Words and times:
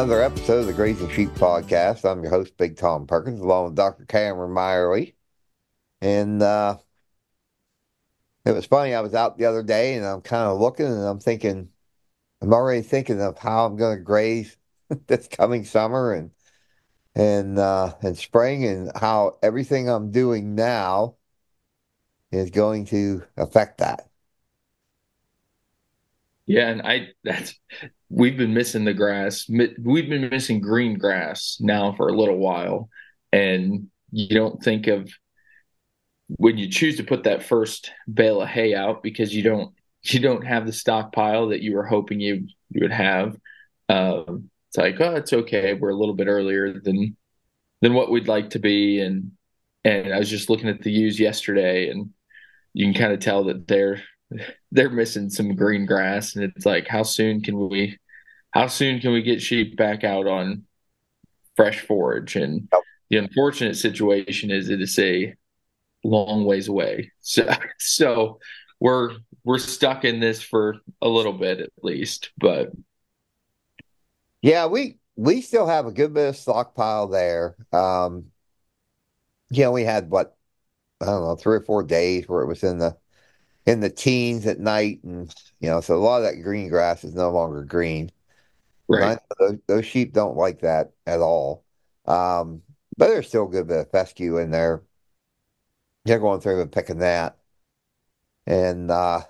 another 0.00 0.22
episode 0.22 0.60
of 0.60 0.66
the 0.66 0.72
Grazing 0.72 1.10
Sheep 1.10 1.28
Podcast. 1.32 2.10
I'm 2.10 2.22
your 2.22 2.30
host, 2.30 2.56
Big 2.56 2.78
Tom 2.78 3.06
Perkins, 3.06 3.38
along 3.38 3.66
with 3.66 3.74
Dr. 3.74 4.06
Cameron 4.06 4.50
Meyerly. 4.54 5.12
And 6.00 6.42
uh, 6.42 6.78
it 8.46 8.52
was 8.52 8.64
funny, 8.64 8.94
I 8.94 9.02
was 9.02 9.12
out 9.14 9.36
the 9.36 9.44
other 9.44 9.62
day 9.62 9.96
and 9.96 10.06
I'm 10.06 10.22
kind 10.22 10.48
of 10.48 10.58
looking 10.58 10.86
and 10.86 11.02
I'm 11.02 11.18
thinking, 11.20 11.68
I'm 12.40 12.54
already 12.54 12.80
thinking 12.80 13.20
of 13.20 13.36
how 13.36 13.66
I'm 13.66 13.76
going 13.76 13.98
to 13.98 14.02
graze 14.02 14.56
this 15.06 15.28
coming 15.28 15.66
summer 15.66 16.14
and 16.14 16.30
and 17.14 17.58
uh, 17.58 17.92
and 18.00 18.16
spring 18.16 18.64
and 18.64 18.90
how 18.96 19.36
everything 19.42 19.90
I'm 19.90 20.12
doing 20.12 20.54
now 20.54 21.16
is 22.32 22.48
going 22.48 22.86
to 22.86 23.22
affect 23.36 23.78
that. 23.78 24.08
Yeah, 26.46 26.70
and 26.70 26.80
I 26.80 27.08
that's 27.22 27.60
we've 28.10 28.36
been 28.36 28.52
missing 28.52 28.84
the 28.84 28.92
grass. 28.92 29.48
We've 29.48 30.08
been 30.08 30.28
missing 30.28 30.60
green 30.60 30.98
grass 30.98 31.56
now 31.60 31.94
for 31.96 32.08
a 32.08 32.16
little 32.16 32.36
while, 32.36 32.90
and 33.32 33.88
you 34.10 34.28
don't 34.28 34.62
think 34.62 34.88
of 34.88 35.10
when 36.28 36.58
you 36.58 36.68
choose 36.68 36.96
to 36.96 37.04
put 37.04 37.24
that 37.24 37.44
first 37.44 37.90
bale 38.12 38.42
of 38.42 38.48
hay 38.48 38.74
out 38.74 39.02
because 39.02 39.34
you 39.34 39.42
don't 39.42 39.72
you 40.02 40.20
don't 40.20 40.46
have 40.46 40.66
the 40.66 40.72
stockpile 40.72 41.48
that 41.48 41.62
you 41.62 41.74
were 41.74 41.86
hoping 41.86 42.20
you 42.20 42.46
you 42.70 42.82
would 42.82 42.92
have. 42.92 43.36
Um, 43.88 44.50
it's 44.68 44.76
like, 44.76 45.00
oh, 45.00 45.16
it's 45.16 45.32
okay. 45.32 45.74
We're 45.74 45.90
a 45.90 45.96
little 45.96 46.14
bit 46.14 46.28
earlier 46.28 46.80
than 46.80 47.16
than 47.80 47.94
what 47.94 48.10
we'd 48.10 48.28
like 48.28 48.50
to 48.50 48.58
be, 48.58 49.00
and 49.00 49.32
and 49.84 50.12
I 50.12 50.18
was 50.18 50.30
just 50.30 50.50
looking 50.50 50.68
at 50.68 50.82
the 50.82 50.92
ewes 50.92 51.18
yesterday, 51.20 51.90
and 51.90 52.10
you 52.74 52.86
can 52.86 53.00
kind 53.00 53.12
of 53.12 53.20
tell 53.20 53.44
that 53.44 53.66
they're 53.68 54.02
they're 54.72 54.90
missing 54.90 55.30
some 55.30 55.54
green 55.54 55.86
grass, 55.86 56.34
and 56.34 56.44
it's 56.44 56.66
like, 56.66 56.88
how 56.88 57.02
soon 57.02 57.40
can 57.40 57.68
we, 57.68 57.98
how 58.52 58.66
soon 58.66 59.00
can 59.00 59.12
we 59.12 59.22
get 59.22 59.42
sheep 59.42 59.76
back 59.76 60.04
out 60.04 60.26
on 60.26 60.64
fresh 61.56 61.80
forage? 61.80 62.36
And 62.36 62.68
yep. 62.72 62.82
the 63.10 63.16
unfortunate 63.18 63.76
situation 63.76 64.50
is 64.50 64.68
it 64.68 64.80
is 64.80 64.98
a 64.98 65.34
long 66.04 66.44
ways 66.44 66.68
away. 66.68 67.12
So 67.22 67.48
so 67.78 68.38
we're 68.80 69.16
we're 69.44 69.58
stuck 69.58 70.04
in 70.04 70.20
this 70.20 70.42
for 70.42 70.76
a 71.00 71.08
little 71.08 71.32
bit 71.32 71.60
at 71.60 71.70
least, 71.82 72.30
but 72.38 72.72
yeah, 74.42 74.66
we 74.66 74.98
we 75.16 75.42
still 75.42 75.66
have 75.66 75.86
a 75.86 75.92
good 75.92 76.14
bit 76.14 76.30
of 76.30 76.36
stockpile 76.36 77.08
there. 77.08 77.56
Um, 77.72 78.26
yeah, 79.50 79.68
we 79.68 79.84
had 79.84 80.10
what 80.10 80.36
I 81.00 81.06
don't 81.06 81.22
know 81.22 81.36
three 81.36 81.56
or 81.56 81.62
four 81.62 81.82
days 81.82 82.28
where 82.28 82.42
it 82.42 82.46
was 82.46 82.62
in 82.62 82.78
the 82.78 82.96
in 83.66 83.80
the 83.80 83.90
teens 83.90 84.46
at 84.46 84.60
night, 84.60 85.00
and 85.04 85.32
you 85.60 85.68
know, 85.68 85.80
so 85.80 85.94
a 85.94 85.98
lot 85.98 86.18
of 86.18 86.24
that 86.24 86.42
green 86.42 86.68
grass 86.68 87.04
is 87.04 87.14
no 87.14 87.30
longer 87.30 87.64
green. 87.64 88.10
Right, 88.98 89.18
those, 89.38 89.58
those, 89.66 89.86
sheep 89.86 90.12
don't 90.12 90.36
like 90.36 90.60
that 90.60 90.92
at 91.06 91.20
all. 91.20 91.64
Um, 92.06 92.62
but 92.96 93.08
there's 93.08 93.28
still 93.28 93.46
a 93.46 93.50
good 93.50 93.68
bit 93.68 93.78
of 93.78 93.90
fescue 93.90 94.38
in 94.38 94.50
there. 94.50 94.82
They're 96.04 96.18
going 96.18 96.40
through 96.40 96.62
and 96.62 96.72
picking 96.72 96.98
that, 96.98 97.36
and 98.46 98.90
uh, 98.90 99.20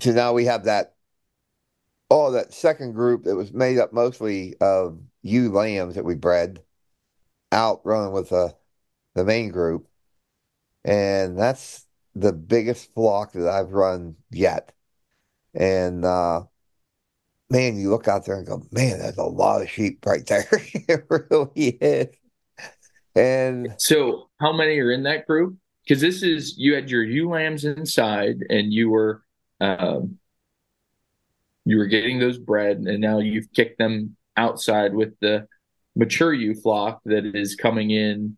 so 0.00 0.12
now 0.12 0.32
we 0.32 0.46
have 0.46 0.64
that 0.64 0.94
oh, 2.10 2.32
that 2.32 2.52
second 2.52 2.92
group 2.92 3.24
that 3.24 3.36
was 3.36 3.52
made 3.52 3.78
up 3.78 3.92
mostly 3.92 4.54
of 4.60 4.98
ewe 5.22 5.50
lambs 5.50 5.96
that 5.96 6.04
we 6.04 6.14
bred 6.14 6.62
out 7.52 7.80
running 7.84 8.12
with 8.12 8.30
the 8.30 8.54
the 9.14 9.24
main 9.24 9.50
group, 9.50 9.88
and 10.84 11.38
that's 11.38 11.86
the 12.14 12.32
biggest 12.32 12.92
flock 12.94 13.32
that 13.32 13.48
I've 13.48 13.72
run 13.72 14.16
yet. 14.30 14.72
And 15.54 16.04
uh, 16.04 16.44
man, 17.50 17.78
you 17.78 17.90
look 17.90 18.08
out 18.08 18.26
there 18.26 18.36
and 18.36 18.46
go, 18.46 18.62
man, 18.72 18.98
there's 18.98 19.18
a 19.18 19.24
lot 19.24 19.62
of 19.62 19.70
sheep 19.70 20.04
right 20.04 20.26
there. 20.26 20.46
it 20.52 21.04
really 21.08 21.68
is. 21.80 22.08
And 23.14 23.74
so, 23.78 24.28
how 24.40 24.52
many 24.52 24.78
are 24.78 24.92
in 24.92 25.04
that 25.04 25.26
group? 25.26 25.56
Because 25.84 26.00
this 26.00 26.22
is 26.22 26.58
you 26.58 26.74
had 26.74 26.90
your 26.90 27.02
ewe 27.02 27.30
lambs 27.30 27.64
inside, 27.64 28.36
and 28.50 28.72
you 28.72 28.90
were 28.90 29.22
um, 29.60 30.18
you 31.64 31.78
were 31.78 31.86
getting 31.86 32.18
those 32.18 32.38
bred, 32.38 32.78
and 32.78 33.00
now 33.00 33.20
you've 33.20 33.50
kicked 33.52 33.78
them 33.78 34.16
outside 34.36 34.94
with 34.94 35.18
the 35.20 35.46
mature 35.94 36.34
ewe 36.34 36.54
flock 36.54 37.00
that 37.06 37.24
is 37.24 37.54
coming 37.54 37.90
in 37.90 38.36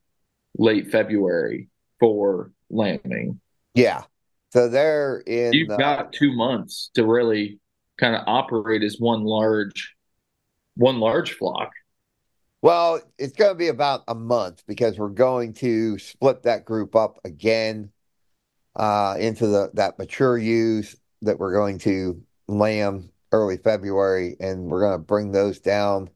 late 0.56 0.92
February 0.92 1.68
for 1.98 2.52
lambing. 2.70 3.41
Yeah. 3.74 4.04
So 4.52 4.68
they're 4.68 5.18
in. 5.26 5.52
You've 5.52 5.70
uh, 5.70 5.76
got 5.76 6.12
two 6.12 6.32
months 6.32 6.91
to 6.94 7.04
really 7.04 7.58
kind 7.98 8.14
of 8.14 8.22
operate 8.26 8.82
as 8.82 8.97
one 8.98 9.25
large, 9.25 9.94
one 10.76 11.00
large 11.00 11.32
flock. 11.32 11.70
Well, 12.60 13.00
it's 13.19 13.36
going 13.36 13.53
to 13.53 13.59
be 13.59 13.69
about 13.69 14.03
a 14.09 14.14
month 14.14 14.64
because 14.66 14.98
we're 14.98 15.10
going 15.10 15.54
to 15.54 15.98
split 15.98 16.42
that 16.42 16.64
group 16.64 16.97
up 16.97 17.19
again 17.25 17.92
uh, 18.75 19.16
into 19.19 19.47
the 19.47 19.70
that 19.75 19.98
mature 19.98 20.36
ewes 20.36 20.97
that 21.22 21.38
we're 21.38 21.53
going 21.53 21.78
to 21.78 22.22
lamb 22.48 23.10
early 23.32 23.59
February, 23.59 24.36
and 24.41 24.66
we're 24.66 24.80
going 24.80 24.98
to 24.98 25.04
bring 25.04 25.32
those 25.32 25.60
down 25.60 26.10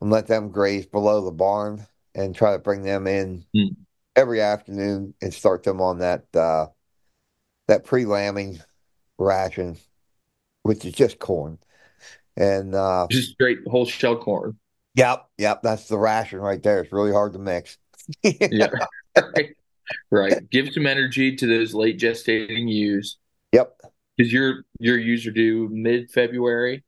and 0.00 0.10
let 0.10 0.26
them 0.26 0.50
graze 0.50 0.86
below 0.86 1.24
the 1.24 1.32
barn 1.32 1.86
and 2.14 2.34
try 2.34 2.52
to 2.52 2.58
bring 2.58 2.82
them 2.82 3.06
in 3.06 3.44
mm. 3.56 3.74
every 4.14 4.40
afternoon 4.40 5.14
and 5.22 5.32
start 5.32 5.62
them 5.62 5.80
on 5.80 5.98
that 5.98 6.24
uh, 6.36 6.66
that 7.68 7.84
pre 7.84 8.04
lambing 8.04 8.60
ration, 9.18 9.76
which 10.64 10.84
is 10.84 10.92
just 10.92 11.18
corn, 11.18 11.58
and 12.36 12.74
uh, 12.74 13.06
just 13.10 13.32
straight 13.32 13.58
whole 13.66 13.86
shell 13.86 14.16
corn. 14.16 14.58
Yep, 14.96 15.26
yep, 15.38 15.62
that's 15.62 15.88
the 15.88 15.98
ration 15.98 16.40
right 16.40 16.62
there. 16.62 16.82
It's 16.82 16.92
really 16.92 17.12
hard 17.12 17.32
to 17.32 17.38
mix. 17.38 17.78
yeah, 18.22 18.68
right. 19.16 19.54
right. 20.10 20.50
Give 20.50 20.72
some 20.72 20.86
energy 20.86 21.36
to 21.36 21.46
those 21.46 21.74
late 21.74 21.98
gestating 21.98 22.68
ewes. 22.70 23.18
Yep. 23.52 23.80
Is 24.18 24.32
your 24.32 24.64
your 24.78 24.98
user 24.98 25.30
due 25.30 25.68
mid 25.70 26.10
February? 26.10 26.84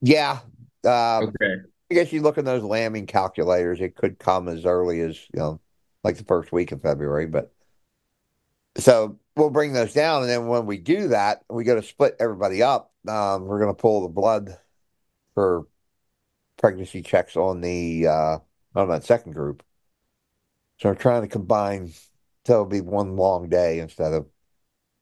Yeah. 0.00 0.40
Um, 0.84 1.32
okay. 1.42 1.56
I 1.90 1.94
guess 1.94 2.12
you 2.12 2.22
look 2.22 2.38
in 2.38 2.44
those 2.44 2.62
lambing 2.62 3.06
calculators, 3.06 3.80
it 3.80 3.96
could 3.96 4.18
come 4.18 4.48
as 4.48 4.64
early 4.64 5.00
as, 5.00 5.18
you 5.34 5.40
know, 5.40 5.60
like 6.04 6.16
the 6.16 6.24
first 6.24 6.52
week 6.52 6.72
of 6.72 6.82
February. 6.82 7.26
But 7.26 7.52
so 8.76 9.18
we'll 9.36 9.50
bring 9.50 9.72
those 9.72 9.92
down. 9.92 10.22
And 10.22 10.30
then 10.30 10.46
when 10.46 10.66
we 10.66 10.78
do 10.78 11.08
that, 11.08 11.44
we 11.48 11.64
go 11.64 11.74
to 11.74 11.82
split 11.82 12.16
everybody 12.20 12.62
up. 12.62 12.92
Um, 13.08 13.46
we're 13.46 13.60
going 13.60 13.74
to 13.74 13.80
pull 13.80 14.02
the 14.02 14.08
blood 14.08 14.56
for 15.34 15.66
pregnancy 16.58 17.02
checks 17.02 17.36
on 17.36 17.60
the, 17.60 18.06
uh, 18.06 18.38
on 18.74 18.88
that 18.88 19.04
second 19.04 19.32
group. 19.32 19.62
So 20.78 20.88
we're 20.88 20.94
trying 20.94 21.22
to 21.22 21.28
combine 21.28 21.92
so 22.46 22.54
it'll 22.54 22.66
be 22.66 22.80
one 22.80 23.16
long 23.16 23.48
day 23.48 23.80
instead 23.80 24.12
of, 24.12 24.26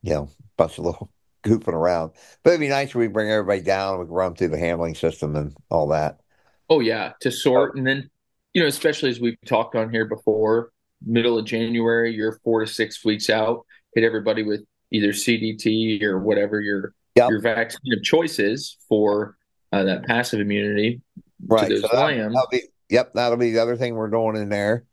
you 0.03 0.13
know, 0.13 0.23
a 0.25 0.45
bunch 0.57 0.79
of 0.79 0.85
little 0.85 1.11
goofing 1.45 1.73
around. 1.73 2.13
But 2.43 2.51
it'd 2.51 2.61
be 2.61 2.69
nice 2.69 2.89
if 2.89 2.97
we 2.97 3.09
bring 3.09 3.31
everybody 3.31 3.63
down. 3.63 3.99
We 3.99 4.07
can 4.07 4.15
run 4.15 4.35
through 4.35 4.49
the 4.49 4.59
handling 4.59 4.95
system 4.95 5.37
and 5.37 5.57
all 5.71 5.89
that. 5.89 6.21
Oh 6.69 6.81
yeah, 6.81 7.13
to 7.21 7.31
sort 7.31 7.77
and 7.77 7.87
then 7.87 8.11
you 8.53 8.63
know, 8.63 8.69
especially 8.69 9.11
as 9.11 9.21
we've 9.21 9.41
talked 9.47 9.77
on 9.77 9.91
here 9.91 10.05
before, 10.05 10.73
middle 11.05 11.39
of 11.39 11.45
January, 11.45 12.15
you're 12.15 12.41
four 12.45 12.61
to 12.61 12.67
six 12.67 13.05
weeks 13.05 13.31
out. 13.31 13.65
Hit 13.95 14.05
everybody 14.05 14.43
with 14.43 14.65
either 14.91 15.09
CDT 15.09 16.03
or 16.03 16.19
whatever 16.19 16.61
your 16.61 16.95
yep. 17.15 17.31
your 17.31 17.41
vaccine 17.41 17.93
of 17.93 18.03
choice 18.03 18.39
is 18.39 18.77
for 18.89 19.37
uh, 19.73 19.85
that 19.85 20.05
passive 20.05 20.41
immunity 20.41 21.01
right. 21.47 21.71
so 21.81 21.89
that, 21.93 22.31
will 22.31 22.47
be, 22.51 22.63
yep, 22.89 23.13
that'll 23.15 23.37
be 23.37 23.53
the 23.53 23.61
other 23.61 23.77
thing 23.77 23.95
we're 23.95 24.09
doing 24.09 24.37
in 24.37 24.49
there. 24.49 24.85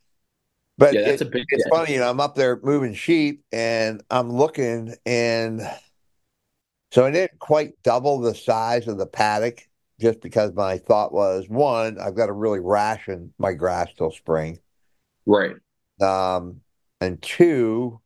But 0.77 0.93
yeah, 0.93 1.01
that's 1.05 1.21
it, 1.21 1.27
a 1.27 1.31
big. 1.31 1.45
It's 1.49 1.67
funny, 1.69 1.93
you 1.93 1.99
know. 1.99 2.09
I'm 2.09 2.19
up 2.19 2.35
there 2.35 2.59
moving 2.61 2.93
sheep, 2.93 3.43
and 3.53 4.03
I'm 4.09 4.29
looking, 4.29 4.93
and 5.05 5.61
so 6.91 7.05
I 7.05 7.11
didn't 7.11 7.39
quite 7.39 7.81
double 7.83 8.19
the 8.19 8.35
size 8.35 8.87
of 8.89 8.97
the 8.97 9.05
paddock 9.05 9.61
just 10.01 10.19
because 10.19 10.53
my 10.53 10.77
thought 10.77 11.13
was 11.13 11.47
one, 11.47 11.97
I've 11.97 12.15
got 12.15 12.25
to 12.25 12.33
really 12.33 12.59
ration 12.59 13.33
my 13.37 13.53
grass 13.53 13.87
till 13.97 14.11
spring. 14.11 14.59
Right. 15.25 15.55
Um, 16.01 16.61
and 17.01 17.21
two, 17.21 17.99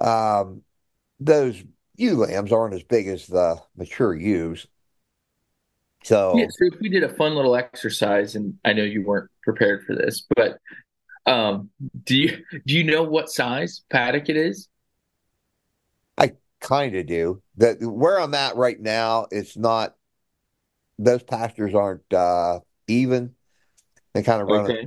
um, 0.00 0.62
those 1.20 1.62
ewe 1.96 2.16
lambs 2.16 2.52
aren't 2.52 2.74
as 2.74 2.82
big 2.82 3.08
as 3.08 3.26
the 3.26 3.60
mature 3.76 4.14
ewes. 4.14 4.66
So, 6.02 6.36
yeah, 6.36 6.46
so 6.50 6.66
if 6.72 6.80
we 6.80 6.90
did 6.90 7.02
a 7.02 7.14
fun 7.14 7.34
little 7.34 7.56
exercise, 7.56 8.34
and 8.34 8.58
I 8.64 8.74
know 8.74 8.82
you 8.82 9.02
weren't 9.04 9.30
prepared 9.42 9.84
for 9.86 9.94
this, 9.94 10.26
but 10.36 10.58
um, 11.24 11.70
do 12.04 12.16
you 12.16 12.44
do 12.66 12.74
you 12.74 12.84
know 12.84 13.02
what 13.02 13.30
size 13.30 13.82
paddock 13.88 14.28
it 14.28 14.36
is? 14.36 14.68
I 16.18 16.32
kind 16.60 16.94
of 16.94 17.06
do. 17.06 17.42
That 17.56 17.78
where 17.80 18.20
I'm 18.20 18.34
at 18.34 18.56
right 18.56 18.78
now, 18.78 19.26
it's 19.30 19.56
not 19.56 19.94
those 20.98 21.22
pastures 21.22 21.74
aren't 21.74 22.12
uh, 22.12 22.60
even. 22.86 23.34
They 24.12 24.22
kind 24.22 24.42
of 24.42 24.48
run 24.48 24.70
okay. 24.70 24.84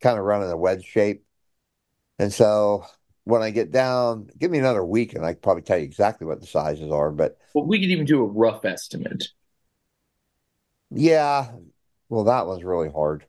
kind 0.00 0.18
of 0.18 0.24
run 0.24 0.44
in 0.44 0.50
a 0.50 0.56
wedge 0.56 0.84
shape, 0.84 1.24
and 2.20 2.30
so 2.30 2.84
when 3.24 3.40
I 3.42 3.50
get 3.50 3.70
down, 3.70 4.28
give 4.38 4.50
me 4.50 4.58
another 4.58 4.84
week, 4.84 5.14
and 5.14 5.24
I 5.24 5.32
can 5.32 5.40
probably 5.40 5.62
tell 5.62 5.78
you 5.78 5.84
exactly 5.84 6.26
what 6.26 6.40
the 6.40 6.46
sizes 6.46 6.90
are. 6.92 7.10
But 7.10 7.38
well, 7.54 7.64
we 7.64 7.80
could 7.80 7.90
even 7.90 8.04
do 8.04 8.22
a 8.22 8.26
rough 8.26 8.64
estimate. 8.66 9.28
Yeah, 10.90 11.50
well, 12.10 12.24
that 12.24 12.46
was 12.46 12.62
really 12.62 12.90
hard. 12.90 13.24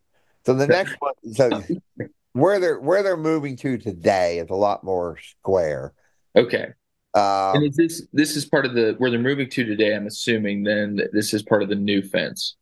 So 0.45 0.53
the 0.53 0.67
next 0.67 0.95
one, 0.99 1.13
so 1.33 1.63
where 2.33 2.59
they're 2.59 2.79
where 2.79 3.01
they're 3.01 3.15
moving 3.15 3.55
to 3.57 3.77
today 3.77 4.39
is 4.39 4.49
a 4.49 4.55
lot 4.55 4.83
more 4.83 5.17
square. 5.19 5.93
Okay. 6.35 6.73
Um, 7.13 7.55
And 7.55 7.63
is 7.65 7.75
this 7.75 8.07
this 8.11 8.35
is 8.35 8.45
part 8.45 8.65
of 8.65 8.73
the 8.73 8.95
where 8.97 9.09
they're 9.09 9.19
moving 9.19 9.49
to 9.49 9.63
today? 9.63 9.95
I'm 9.95 10.07
assuming 10.07 10.63
then 10.63 10.99
this 11.13 11.33
is 11.33 11.43
part 11.43 11.63
of 11.63 11.69
the 11.69 11.75
new 11.75 12.01
fence. 12.01 12.55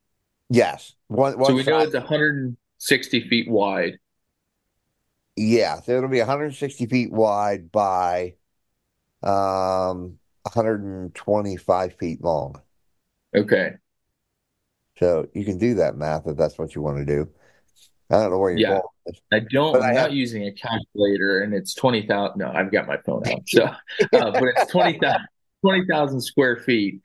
yes, 0.50 0.94
one, 1.08 1.40
one 1.40 1.52
so 1.52 1.56
we 1.56 1.64
know 1.64 1.80
it's 1.80 1.94
160 1.94 3.30
feet 3.30 3.50
wide. 3.50 3.98
Yeah, 5.42 5.80
it'll 5.88 6.10
be 6.10 6.20
160 6.20 6.86
feet 6.88 7.12
wide 7.14 7.72
by 7.72 8.36
um 9.24 10.20
125 10.44 11.94
feet 11.98 12.22
long. 12.22 12.62
Okay. 13.34 13.72
So 14.98 15.30
you 15.34 15.46
can 15.46 15.58
do 15.58 15.76
that 15.76 15.96
math 15.96 16.28
if 16.28 16.36
that's 16.36 16.58
what 16.58 16.76
you 16.76 16.82
want 16.82 16.98
to 16.98 17.06
do. 17.06 17.30
I 18.10 18.16
don't 18.16 18.32
know 18.32 18.38
where 18.38 18.52
you're 18.52 18.60
Yeah. 18.60 18.82
going. 19.06 19.16
I 19.32 19.40
don't. 19.50 19.74
But 19.74 19.84
I 19.84 19.90
I'm 19.92 19.96
have- 19.96 20.08
not 20.10 20.12
using 20.12 20.46
a 20.46 20.52
calculator, 20.52 21.42
and 21.42 21.54
it's 21.54 21.74
twenty 21.74 22.06
thousand. 22.06 22.40
No, 22.40 22.52
I've 22.52 22.70
got 22.72 22.86
my 22.86 22.98
phone 23.06 23.26
out. 23.28 23.48
So, 23.48 23.64
uh, 24.14 24.32
but 24.32 24.44
it's 24.44 24.70
20,000 24.72 25.22
20,000 25.62 26.20
square 26.22 26.58
feet. 26.58 27.00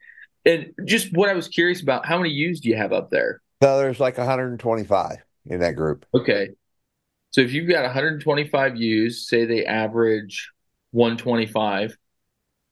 And 0.44 0.72
just 0.86 1.16
what 1.16 1.28
I 1.28 1.34
was 1.34 1.46
curious 1.46 1.82
about, 1.82 2.04
how 2.04 2.18
many 2.18 2.30
ewes 2.30 2.60
do 2.60 2.68
you 2.68 2.76
have 2.76 2.92
up 2.92 3.10
there? 3.10 3.42
So 3.62 3.78
there's 3.78 4.00
like 4.00 4.18
125 4.18 5.18
in 5.46 5.60
that 5.60 5.76
group. 5.76 6.04
Okay, 6.14 6.50
so 7.34 7.40
if 7.40 7.52
you've 7.52 7.68
got 7.68 7.82
125 7.82 8.76
ewes, 8.76 9.28
say 9.28 9.44
they 9.44 9.66
average 9.66 10.52
125, 10.92 11.96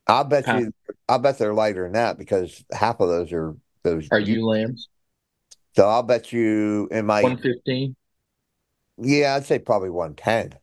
I'll 0.06 0.22
bet 0.22 0.46
Half. 0.46 0.62
you. 0.62 0.72
I'll 1.08 1.18
bet 1.18 1.36
they're 1.38 1.52
lighter 1.52 1.82
than 1.82 1.94
that 1.94 2.16
because 2.16 2.64
half 2.72 3.00
of 3.00 3.08
those 3.08 3.32
are 3.32 3.56
those. 3.82 4.08
are 4.12 4.20
ewe 4.20 4.46
lambs 4.46 4.88
So 5.74 5.88
I'll 5.88 6.04
bet 6.04 6.32
you 6.32 6.86
in 6.92 7.06
my 7.06 7.22
115? 7.22 7.96
yeah, 8.98 9.34
I'd 9.34 9.46
say 9.46 9.58
probably 9.58 9.90
110. 9.90 10.56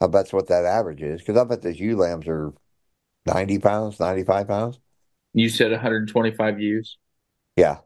I 0.00 0.06
bet's 0.06 0.32
what 0.32 0.46
that 0.46 0.64
average 0.64 1.02
is 1.02 1.20
because 1.20 1.36
I 1.36 1.42
bet 1.42 1.62
those 1.62 1.80
ewe 1.80 1.96
lambs 1.96 2.28
are 2.28 2.52
90 3.26 3.58
pounds, 3.58 3.98
95 3.98 4.46
pounds. 4.46 4.78
You 5.34 5.48
said 5.48 5.72
125 5.72 6.60
ewes, 6.60 6.96
Yeah. 7.56 7.78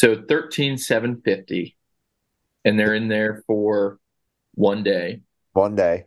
So 0.00 0.14
13,750, 0.16 1.76
and 2.64 2.80
they're 2.80 2.94
in 2.94 3.08
there 3.08 3.44
for 3.46 3.98
one 4.54 4.82
day. 4.82 5.20
one 5.52 5.76
day. 5.76 6.06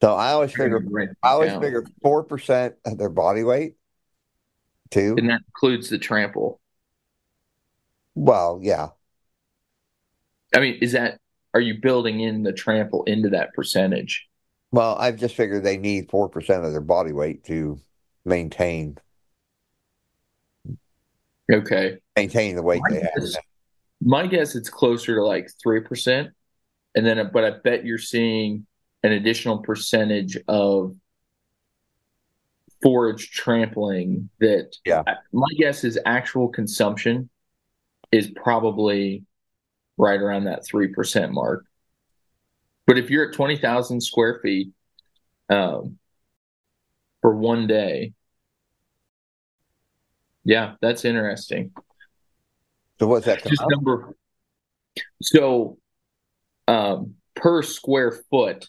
So 0.00 0.14
I 0.14 0.30
always 0.30 0.52
figure 0.52 0.80
I 1.20 1.30
always 1.30 1.50
Down. 1.50 1.62
figure 1.62 1.84
four 2.00 2.22
percent 2.22 2.76
of 2.84 2.96
their 2.96 3.08
body 3.08 3.42
weight. 3.42 3.74
Two. 4.90 5.16
and 5.18 5.28
that 5.30 5.40
includes 5.48 5.88
the 5.88 5.98
trample. 5.98 6.60
Well, 8.14 8.60
yeah. 8.62 8.90
I 10.54 10.60
mean, 10.60 10.78
is 10.80 10.92
that 10.92 11.18
are 11.54 11.60
you 11.60 11.80
building 11.80 12.20
in 12.20 12.44
the 12.44 12.52
trample 12.52 13.02
into 13.04 13.30
that 13.30 13.52
percentage? 13.54 14.28
Well, 14.70 14.94
I've 14.96 15.16
just 15.16 15.34
figured 15.34 15.64
they 15.64 15.78
need 15.78 16.08
four 16.08 16.28
percent 16.28 16.64
of 16.64 16.70
their 16.70 16.80
body 16.80 17.12
weight 17.12 17.42
to 17.46 17.80
maintain 18.24 18.98
Okay. 21.52 21.98
maintain 22.16 22.56
the 22.56 22.62
weight 22.62 22.80
My 22.88 22.94
they 22.94 23.00
have. 23.00 23.10
guess, 23.18 23.36
my 24.00 24.26
guess 24.26 24.54
it's 24.54 24.70
closer 24.70 25.16
to 25.16 25.24
like 25.24 25.48
three 25.62 25.80
percent, 25.80 26.30
and 26.94 27.06
then 27.06 27.30
but 27.32 27.44
I 27.44 27.50
bet 27.62 27.84
you're 27.84 27.98
seeing 27.98 28.66
an 29.02 29.12
additional 29.12 29.58
percentage 29.58 30.38
of 30.48 30.96
forage 32.82 33.30
trampling 33.30 34.30
that. 34.40 34.76
Yeah. 34.84 35.02
My 35.32 35.48
guess 35.58 35.84
is 35.84 35.98
actual 36.06 36.48
consumption 36.48 37.28
is 38.10 38.30
probably 38.30 39.24
right 39.98 40.20
around 40.20 40.44
that 40.44 40.66
three 40.66 40.88
percent 40.88 41.32
mark. 41.32 41.66
But 42.86 42.98
if 42.98 43.10
you're 43.10 43.28
at 43.28 43.34
twenty 43.34 43.56
thousand 43.56 44.00
square 44.02 44.40
feet, 44.42 44.72
um, 45.50 45.98
for 47.24 47.34
one 47.34 47.66
day. 47.66 48.12
Yeah, 50.44 50.74
that's 50.80 51.04
interesting. 51.04 51.72
So 52.98 53.06
what's 53.06 53.26
that? 53.26 53.44
Just 53.44 53.62
number. 53.68 54.14
So, 55.22 55.78
um, 56.68 57.14
per 57.34 57.62
square 57.62 58.12
foot, 58.30 58.66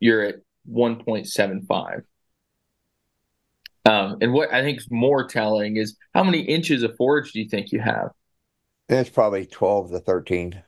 you're 0.00 0.22
at 0.22 0.36
1.75. 0.70 2.02
Um, 3.86 4.18
and 4.20 4.32
what 4.32 4.52
I 4.52 4.62
think 4.62 4.78
is 4.78 4.88
more 4.90 5.28
telling 5.28 5.76
is 5.76 5.96
how 6.12 6.24
many 6.24 6.40
inches 6.40 6.82
of 6.82 6.96
forage 6.96 7.32
do 7.32 7.40
you 7.40 7.48
think 7.48 7.70
you 7.70 7.80
have? 7.80 8.10
It's 8.88 9.10
probably 9.10 9.46
twelve 9.46 9.90
to 9.90 10.00
thirteen. 10.00 10.62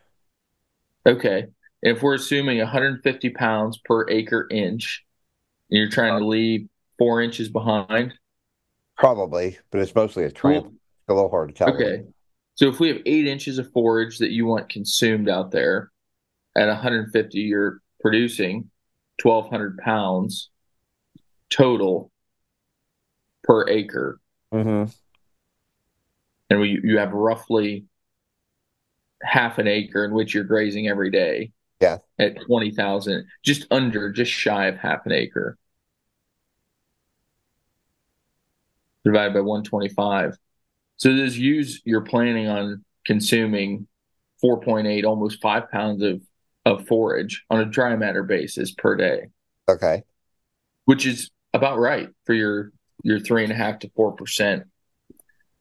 Okay. 1.04 1.46
And 1.82 1.96
if 1.96 2.02
we're 2.02 2.14
assuming 2.14 2.58
150 2.58 3.30
pounds 3.30 3.78
per 3.84 4.08
acre 4.08 4.48
inch, 4.50 5.04
and 5.70 5.78
you're 5.78 5.90
trying 5.90 6.18
to 6.18 6.26
leave 6.26 6.68
four 6.98 7.22
inches 7.22 7.48
behind, 7.48 8.14
Probably, 8.98 9.56
but 9.70 9.80
it's 9.80 9.94
mostly 9.94 10.24
a 10.24 10.30
tramp. 10.30 10.66
It's 10.66 11.08
a 11.08 11.14
little 11.14 11.30
hard 11.30 11.50
to 11.50 11.54
tell. 11.54 11.74
Okay. 11.74 12.02
So 12.56 12.68
if 12.68 12.80
we 12.80 12.88
have 12.88 12.98
eight 13.06 13.28
inches 13.28 13.58
of 13.58 13.70
forage 13.70 14.18
that 14.18 14.32
you 14.32 14.44
want 14.44 14.68
consumed 14.68 15.28
out 15.28 15.52
there 15.52 15.92
at 16.56 16.66
150, 16.66 17.38
you're 17.38 17.80
producing 18.00 18.68
1,200 19.22 19.78
pounds 19.78 20.50
total 21.50 22.10
per 23.44 23.68
acre. 23.68 24.20
Mm-hmm. 24.52 24.90
And 26.50 26.60
we, 26.60 26.80
you 26.82 26.98
have 26.98 27.12
roughly 27.12 27.84
half 29.22 29.58
an 29.58 29.68
acre 29.68 30.04
in 30.04 30.12
which 30.12 30.34
you're 30.34 30.42
grazing 30.42 30.88
every 30.88 31.10
day. 31.10 31.52
Yeah. 31.80 31.98
At 32.18 32.40
20,000, 32.40 33.24
just 33.44 33.66
under, 33.70 34.10
just 34.10 34.32
shy 34.32 34.66
of 34.66 34.76
half 34.76 35.06
an 35.06 35.12
acre. 35.12 35.56
Divided 39.04 39.34
by 39.34 39.40
125. 39.40 40.36
So 40.96 41.14
those 41.16 41.36
ewes 41.38 41.80
you're 41.84 42.00
planning 42.02 42.48
on 42.48 42.84
consuming 43.06 43.86
4.8, 44.44 45.04
almost 45.04 45.40
five 45.40 45.70
pounds 45.70 46.02
of, 46.02 46.20
of 46.64 46.86
forage 46.86 47.44
on 47.50 47.60
a 47.60 47.64
dry 47.64 47.94
matter 47.96 48.22
basis 48.22 48.72
per 48.72 48.96
day, 48.96 49.28
Okay. 49.68 50.02
which 50.84 51.06
is 51.06 51.30
about 51.54 51.78
right 51.78 52.08
for 52.26 52.34
your 52.34 52.72
your 53.04 53.20
three 53.20 53.44
and 53.44 53.52
a 53.52 53.54
half 53.56 53.78
to 53.78 53.90
four 53.94 54.12
percent 54.12 54.64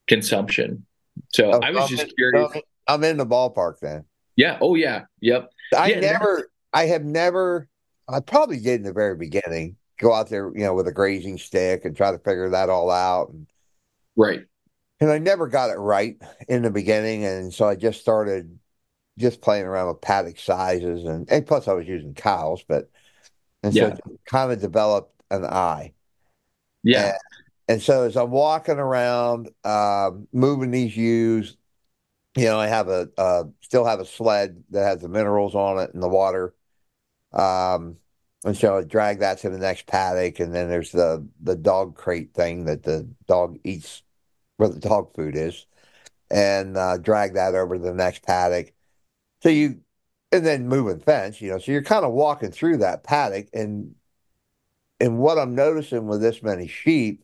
consumption. 0.07 0.85
So 1.33 1.51
Oh, 1.53 1.59
I 1.61 1.71
was 1.71 1.83
I'm 1.83 1.87
just 1.89 2.03
in- 2.03 2.09
curious. 2.17 2.49
I'm 2.49 2.55
in- 2.57 2.61
I'm 2.89 3.03
in 3.03 3.17
the 3.17 3.25
ballpark 3.25 3.79
then. 3.79 4.05
Yeah. 4.35 4.57
Oh 4.61 4.75
yeah. 4.75 5.03
Yep. 5.21 5.49
I 5.77 5.87
Yeah, 5.91 5.99
never, 5.99 6.49
I 6.73 6.85
have 6.87 7.03
never, 7.03 7.67
I 8.07 8.19
probably 8.21 8.59
did 8.59 8.75
in 8.75 8.83
the 8.83 8.93
very 8.93 9.15
beginning, 9.15 9.76
go 9.97 10.13
out 10.13 10.29
there, 10.29 10.51
you 10.55 10.63
know, 10.63 10.73
with 10.73 10.87
a 10.87 10.91
grazing 10.91 11.37
stick 11.37 11.85
and 11.85 11.95
try 11.95 12.11
to 12.11 12.19
figure 12.19 12.49
that 12.49 12.69
all 12.69 12.89
out. 12.91 13.29
And, 13.29 13.47
Right. 14.15 14.41
and 14.99 15.11
I 15.11 15.19
never 15.19 15.47
got 15.47 15.69
it 15.69 15.77
right 15.77 16.17
in 16.47 16.63
the 16.63 16.71
beginning. 16.71 17.25
And 17.25 17.53
so 17.53 17.67
I 17.67 17.75
just 17.75 18.01
started 18.01 18.57
just 19.17 19.41
playing 19.41 19.65
around 19.65 19.87
with 19.87 20.01
paddock 20.01 20.39
sizes. 20.39 21.05
And, 21.05 21.29
and 21.31 21.45
plus 21.45 21.67
I 21.67 21.73
was 21.73 21.87
using 21.87 22.13
cows, 22.13 22.63
but, 22.67 22.89
and 23.63 23.73
Yeah. 23.73 23.95
so 23.95 24.17
kind 24.25 24.51
of 24.51 24.59
developed 24.59 25.21
an 25.29 25.45
eye. 25.45 25.93
Yeah. 26.83 27.17
And 27.67 27.81
so 27.81 28.03
as 28.03 28.15
I'm 28.15 28.31
walking 28.31 28.77
around, 28.77 29.49
um, 29.65 30.27
moving 30.31 30.71
these 30.71 30.95
ewes, 30.95 31.57
you 32.35 32.45
know, 32.45 32.59
I 32.59 32.67
have 32.67 32.87
a 32.87 33.09
uh, 33.17 33.43
still 33.61 33.83
have 33.83 33.99
a 33.99 34.05
sled 34.05 34.63
that 34.69 34.83
has 34.83 35.01
the 35.01 35.09
minerals 35.09 35.55
on 35.55 35.79
it 35.79 35.93
and 35.93 36.01
the 36.01 36.07
water. 36.07 36.53
Um, 37.33 37.97
and 38.47 38.55
so 38.57 38.77
I 38.77 38.83
drag 38.83 39.19
that 39.19 39.39
to 39.39 39.49
the 39.49 39.57
next 39.57 39.87
paddock, 39.87 40.39
and 40.39 40.53
then 40.55 40.69
there's 40.69 40.91
the 40.91 41.27
the 41.41 41.55
dog 41.55 41.95
crate 41.95 42.33
thing 42.33 42.65
that 42.65 42.83
the 42.83 43.07
dog 43.27 43.59
eats 43.63 44.03
where 44.55 44.69
the 44.69 44.79
dog 44.79 45.13
food 45.13 45.35
is, 45.35 45.65
and 46.31 46.77
uh, 46.77 46.97
drag 46.97 47.33
that 47.33 47.55
over 47.55 47.75
to 47.77 47.83
the 47.83 47.93
next 47.93 48.23
paddock. 48.23 48.73
So 49.43 49.49
you, 49.49 49.81
and 50.31 50.45
then 50.45 50.67
moving 50.67 50.99
fence, 50.99 51.41
you 51.41 51.51
know, 51.51 51.59
so 51.59 51.71
you're 51.71 51.83
kind 51.83 52.05
of 52.05 52.13
walking 52.13 52.51
through 52.51 52.77
that 52.77 53.03
paddock, 53.03 53.49
and 53.53 53.95
and 54.99 55.19
what 55.19 55.37
I'm 55.37 55.53
noticing 55.53 56.07
with 56.07 56.21
this 56.21 56.41
many 56.41 56.67
sheep 56.67 57.23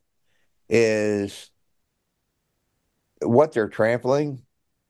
is 0.70 1.50
what 3.22 3.54
they're 3.54 3.70
trampling, 3.70 4.42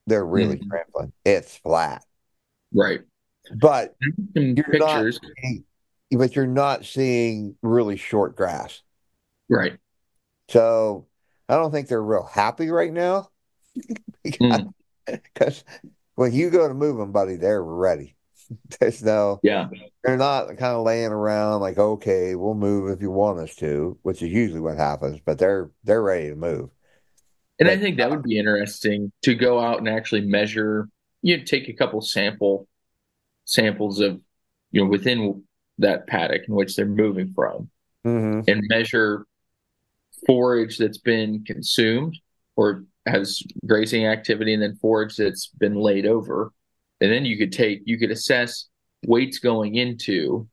they're 0.08 0.26
really 0.26 0.58
Mhm. 0.58 0.68
trampling. 0.68 1.14
It's 1.24 1.56
flat. 1.58 2.04
Right. 2.74 3.02
But 3.56 3.96
Some 4.02 4.56
You're 4.56 4.80
not- 4.80 5.04
pictures. 5.04 5.20
But 6.18 6.36
you're 6.36 6.48
not 6.48 6.86
seeing 6.86 7.56
really 7.62 7.98
short 7.98 8.36
grass. 8.36 8.82
Right. 9.50 9.78
So 10.50 11.08
I 11.50 11.56
don't 11.56 11.72
think 11.72 11.88
they're 11.88 12.02
real 12.02 12.30
happy 12.32 12.70
right 12.70 12.94
now. 12.94 13.30
Mm. 14.26 14.74
Because 15.06 15.66
when 16.16 16.32
you 16.32 16.50
go 16.50 16.66
to 16.66 16.74
move 16.74 16.98
them, 16.98 17.12
buddy, 17.12 17.36
they're 17.36 17.62
ready. 17.62 18.16
There's 18.80 19.04
no, 19.04 19.42
yeah, 19.44 19.68
they're 20.04 20.16
not 20.16 20.48
kind 20.48 20.76
of 20.76 20.84
laying 20.84 21.12
around 21.12 21.60
like, 21.60 21.78
okay, 21.78 22.36
we'll 22.36 22.54
move 22.54 22.90
if 22.90 23.02
you 23.02 23.12
want 23.12 23.40
us 23.40 23.56
to, 23.58 23.98
which 24.02 24.22
is 24.22 24.32
usually 24.32 24.62
what 24.62 24.78
happens. 24.78 25.20
But 25.26 25.40
they're 25.40 25.72
they're 25.84 26.02
ready 26.02 26.30
to 26.30 26.36
move. 26.36 26.70
And 27.60 27.68
but, 27.68 27.70
I 27.70 27.78
think 27.78 27.98
that 27.98 28.10
would 28.10 28.24
be 28.24 28.38
interesting 28.38 29.12
to 29.24 29.36
go 29.36 29.60
out 29.60 29.80
and 29.80 29.90
actually 29.90 30.22
measure. 30.22 30.88
You 31.22 31.38
know, 31.38 31.44
take 31.44 31.68
a 31.68 31.74
couple 31.74 32.00
sample 32.02 32.68
samples 33.46 34.00
of 34.00 34.22
you 34.72 34.84
know 34.84 34.90
within 34.90 35.44
that 35.80 36.08
paddock 36.08 36.48
in 36.48 36.54
which 36.54 36.76
they're 36.76 36.86
moving 36.86 37.34
from, 37.34 37.70
mm-hmm. 38.06 38.42
and 38.48 38.62
measure 38.70 39.26
forage 40.26 40.78
that's 40.78 41.00
been 41.00 41.44
consumed 41.44 42.18
or 42.56 42.86
has 43.06 43.42
grazing 43.66 44.06
activity, 44.06 44.54
and 44.54 44.62
then 44.62 44.76
forage 44.76 45.18
that's 45.18 45.48
been 45.48 45.76
laid 45.76 46.06
over, 46.06 46.54
and 47.02 47.12
then 47.12 47.26
you 47.26 47.38
could 47.38 47.52
take 47.52 47.82
you 47.86 47.98
could 47.98 48.12
assess 48.12 48.70
weights 49.06 49.40
going 49.40 49.76
into 49.76 50.48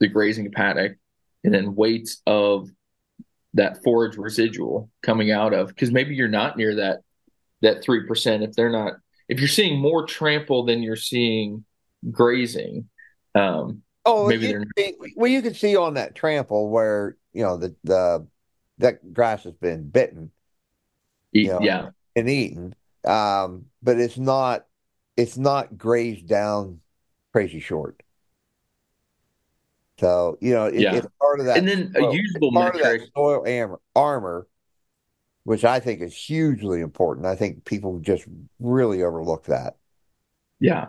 the 0.00 0.08
grazing 0.08 0.50
paddock, 0.50 0.96
and 1.44 1.54
then 1.54 1.74
weights 1.74 2.20
of 2.26 2.68
that 3.54 3.82
forage 3.82 4.16
residual 4.16 4.90
coming 5.02 5.30
out 5.30 5.52
of 5.52 5.68
because 5.68 5.90
maybe 5.90 6.14
you're 6.14 6.28
not 6.28 6.56
near 6.56 6.76
that 6.76 7.00
that 7.60 7.82
three 7.82 8.06
percent 8.06 8.42
if 8.42 8.52
they're 8.52 8.70
not 8.70 8.94
if 9.28 9.38
you're 9.38 9.48
seeing 9.48 9.80
more 9.80 10.06
trample 10.06 10.64
than 10.64 10.82
you're 10.82 10.96
seeing 10.96 11.64
grazing. 12.10 12.88
Um, 13.34 13.82
oh, 14.04 14.28
maybe 14.28 14.48
you, 14.48 14.64
they're 14.76 14.92
well, 15.16 15.30
you 15.30 15.42
can 15.42 15.54
see 15.54 15.76
on 15.76 15.94
that 15.94 16.14
trample 16.14 16.68
where 16.68 17.16
you 17.32 17.42
know 17.42 17.56
the 17.56 17.74
the 17.84 18.26
that 18.78 19.12
grass 19.12 19.44
has 19.44 19.54
been 19.54 19.88
bitten, 19.88 20.30
you 21.32 21.48
know, 21.48 21.60
yeah, 21.60 21.90
and 22.16 22.28
eaten. 22.28 22.74
Um, 23.04 23.66
but 23.82 23.98
it's 23.98 24.18
not 24.18 24.66
it's 25.16 25.36
not 25.36 25.76
grazed 25.76 26.26
down 26.26 26.80
crazy 27.32 27.60
short. 27.60 28.02
So 29.98 30.38
you 30.40 30.54
know, 30.54 30.66
it, 30.66 30.80
yeah. 30.80 30.94
it's 30.94 31.06
part 31.20 31.40
of 31.40 31.46
that. 31.46 31.58
And 31.58 31.68
then 31.68 31.92
a 31.96 32.12
usable 32.12 32.52
part 32.52 32.74
metric, 32.74 33.02
of 33.02 33.06
that 33.06 33.08
soil 33.14 33.44
armor, 33.46 33.80
armor, 33.94 34.48
which 35.44 35.64
I 35.64 35.80
think 35.80 36.00
is 36.00 36.14
hugely 36.14 36.80
important. 36.80 37.26
I 37.26 37.36
think 37.36 37.64
people 37.64 38.00
just 38.00 38.24
really 38.58 39.02
overlook 39.02 39.44
that. 39.46 39.76
Yeah, 40.60 40.86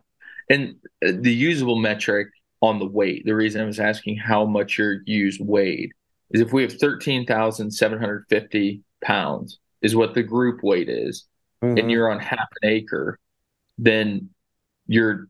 and 0.50 0.76
uh, 1.06 1.12
the 1.14 1.34
usable 1.34 1.78
metric 1.78 2.30
on 2.64 2.80
the 2.80 2.88
weight. 2.88 3.26
The 3.26 3.36
reason 3.36 3.62
I 3.62 3.66
was 3.66 3.80
asking 3.80 4.18
how 4.18 4.46
much 4.46 4.78
your 4.78 5.02
ewes 5.06 5.38
weighed 5.40 5.92
is 6.32 6.42
if 6.42 6.54
we 6.54 6.64
have 6.64 6.74
thirteen 6.74 7.26
thousand 7.26 7.70
seven 7.72 8.00
hundred 8.00 8.26
fifty 8.30 8.82
pounds 9.04 9.60
is 9.82 9.96
what 9.96 10.14
the 10.14 10.24
group 10.24 10.64
weight 10.64 10.90
is, 10.90 11.26
mm-hmm. 11.62 11.78
and 11.78 11.92
you're 11.92 12.10
on 12.10 12.20
half 12.20 12.48
an 12.62 12.70
acre, 12.70 13.20
then 13.78 14.30
your 14.88 15.28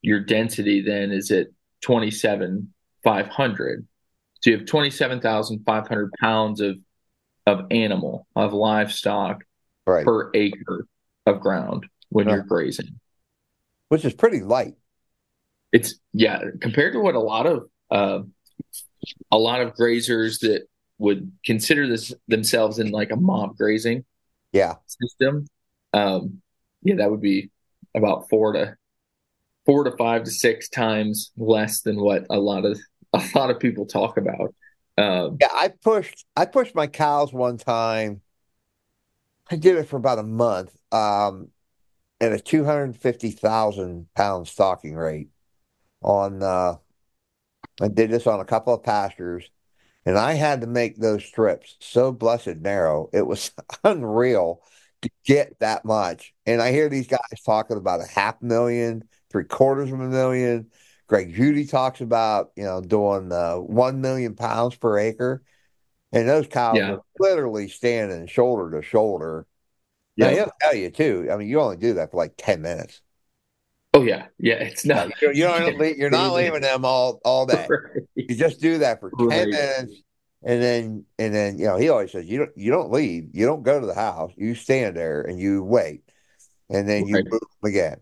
your 0.00 0.20
density 0.20 0.80
then 0.80 1.10
is 1.10 1.30
at 1.30 1.48
twenty 1.82 2.10
seven 2.10 2.72
500. 3.06 3.86
So 4.40 4.50
you 4.50 4.58
have 4.58 4.66
27,500 4.66 6.12
pounds 6.20 6.60
of 6.60 6.76
of 7.46 7.66
animal, 7.70 8.26
of 8.34 8.52
livestock 8.52 9.44
right. 9.86 10.04
per 10.04 10.32
acre 10.34 10.84
of 11.26 11.38
ground 11.38 11.86
when 12.08 12.28
you're 12.28 12.42
grazing. 12.42 12.98
Which 13.88 14.04
is 14.04 14.14
pretty 14.14 14.40
light. 14.40 14.74
It's 15.76 15.94
yeah, 16.14 16.40
compared 16.62 16.94
to 16.94 17.00
what 17.00 17.14
a 17.14 17.20
lot 17.20 17.46
of 17.46 17.68
uh, 17.90 18.20
a 19.30 19.36
lot 19.36 19.60
of 19.60 19.74
grazers 19.74 20.40
that 20.40 20.66
would 20.96 21.30
consider 21.44 21.86
this 21.86 22.14
themselves 22.28 22.78
in 22.78 22.90
like 22.90 23.10
a 23.10 23.16
mob 23.16 23.58
grazing 23.58 24.06
yeah 24.52 24.76
system. 24.86 25.46
Um, 25.92 26.40
yeah, 26.82 26.94
that 26.96 27.10
would 27.10 27.20
be 27.20 27.50
about 27.94 28.30
four 28.30 28.54
to 28.54 28.76
four 29.66 29.84
to 29.84 29.94
five 29.98 30.24
to 30.24 30.30
six 30.30 30.70
times 30.70 31.30
less 31.36 31.82
than 31.82 32.00
what 32.00 32.24
a 32.30 32.38
lot 32.38 32.64
of 32.64 32.80
a 33.12 33.22
lot 33.34 33.50
of 33.50 33.60
people 33.60 33.84
talk 33.84 34.16
about. 34.16 34.54
Um, 34.96 35.36
yeah, 35.38 35.48
I 35.52 35.68
pushed 35.68 36.24
I 36.34 36.46
pushed 36.46 36.74
my 36.74 36.86
cows 36.86 37.34
one 37.34 37.58
time. 37.58 38.22
I 39.50 39.56
did 39.56 39.76
it 39.76 39.88
for 39.88 39.96
about 39.96 40.20
a 40.20 40.22
month 40.22 40.74
um, 40.90 41.48
at 42.18 42.32
a 42.32 42.40
two 42.40 42.64
hundred 42.64 42.96
fifty 42.96 43.30
thousand 43.30 44.06
pound 44.14 44.48
stocking 44.48 44.94
rate. 44.94 45.28
On 46.06 46.42
uh, 46.42 46.76
I 47.80 47.88
did 47.88 48.10
this 48.10 48.26
on 48.26 48.40
a 48.40 48.44
couple 48.44 48.72
of 48.72 48.82
pastures, 48.82 49.50
and 50.06 50.16
I 50.16 50.34
had 50.34 50.62
to 50.62 50.66
make 50.66 50.96
those 50.96 51.24
strips 51.24 51.76
so 51.80 52.12
blessed 52.12 52.56
narrow. 52.58 53.10
It 53.12 53.26
was 53.26 53.50
unreal 53.84 54.62
to 55.02 55.10
get 55.24 55.58
that 55.60 55.84
much. 55.84 56.32
And 56.46 56.62
I 56.62 56.72
hear 56.72 56.88
these 56.88 57.08
guys 57.08 57.42
talking 57.44 57.76
about 57.76 58.00
a 58.00 58.06
half 58.06 58.40
million, 58.40 59.08
three 59.30 59.44
quarters 59.44 59.92
of 59.92 60.00
a 60.00 60.08
million. 60.08 60.70
Greg 61.06 61.34
Judy 61.34 61.66
talks 61.66 62.00
about, 62.00 62.50
you 62.56 62.64
know, 62.64 62.80
doing 62.80 63.30
uh, 63.30 63.56
1 63.56 64.00
million 64.00 64.34
pounds 64.34 64.74
per 64.76 64.98
acre. 64.98 65.42
And 66.12 66.28
those 66.28 66.46
cows 66.46 66.76
yeah. 66.76 66.92
are 66.92 67.02
literally 67.18 67.68
standing 67.68 68.26
shoulder 68.26 68.76
to 68.76 68.86
shoulder. 68.86 69.46
Yeah. 70.16 70.28
Now, 70.28 70.34
he'll 70.34 70.52
tell 70.60 70.74
you, 70.74 70.90
too. 70.90 71.28
I 71.30 71.36
mean, 71.36 71.48
you 71.48 71.60
only 71.60 71.76
do 71.76 71.94
that 71.94 72.10
for 72.10 72.16
like 72.16 72.34
10 72.38 72.62
minutes. 72.62 73.02
Oh, 73.96 74.02
yeah. 74.02 74.26
Yeah. 74.38 74.54
It's 74.56 74.84
not. 74.84 75.10
You, 75.22 75.32
you 75.32 75.44
don't, 75.44 75.96
you're 75.96 76.10
not 76.10 76.34
leaving 76.34 76.60
them 76.60 76.84
all, 76.84 77.20
all 77.24 77.46
day. 77.46 77.66
Right. 77.68 78.02
You 78.14 78.34
just 78.34 78.60
do 78.60 78.78
that 78.78 79.00
for 79.00 79.10
10 79.18 79.28
right. 79.28 79.48
minutes. 79.48 80.02
And 80.44 80.62
then, 80.62 81.04
and 81.18 81.34
then, 81.34 81.58
you 81.58 81.66
know, 81.66 81.76
he 81.76 81.88
always 81.88 82.12
says, 82.12 82.26
you 82.26 82.38
don't, 82.38 82.50
you 82.56 82.70
don't 82.70 82.92
leave. 82.92 83.30
You 83.32 83.46
don't 83.46 83.62
go 83.62 83.80
to 83.80 83.86
the 83.86 83.94
house. 83.94 84.32
You 84.36 84.54
stand 84.54 84.96
there 84.96 85.22
and 85.22 85.38
you 85.38 85.64
wait. 85.64 86.02
And 86.68 86.88
then 86.88 87.04
right. 87.04 87.24
you 87.24 87.30
move 87.30 87.40
again. 87.64 87.96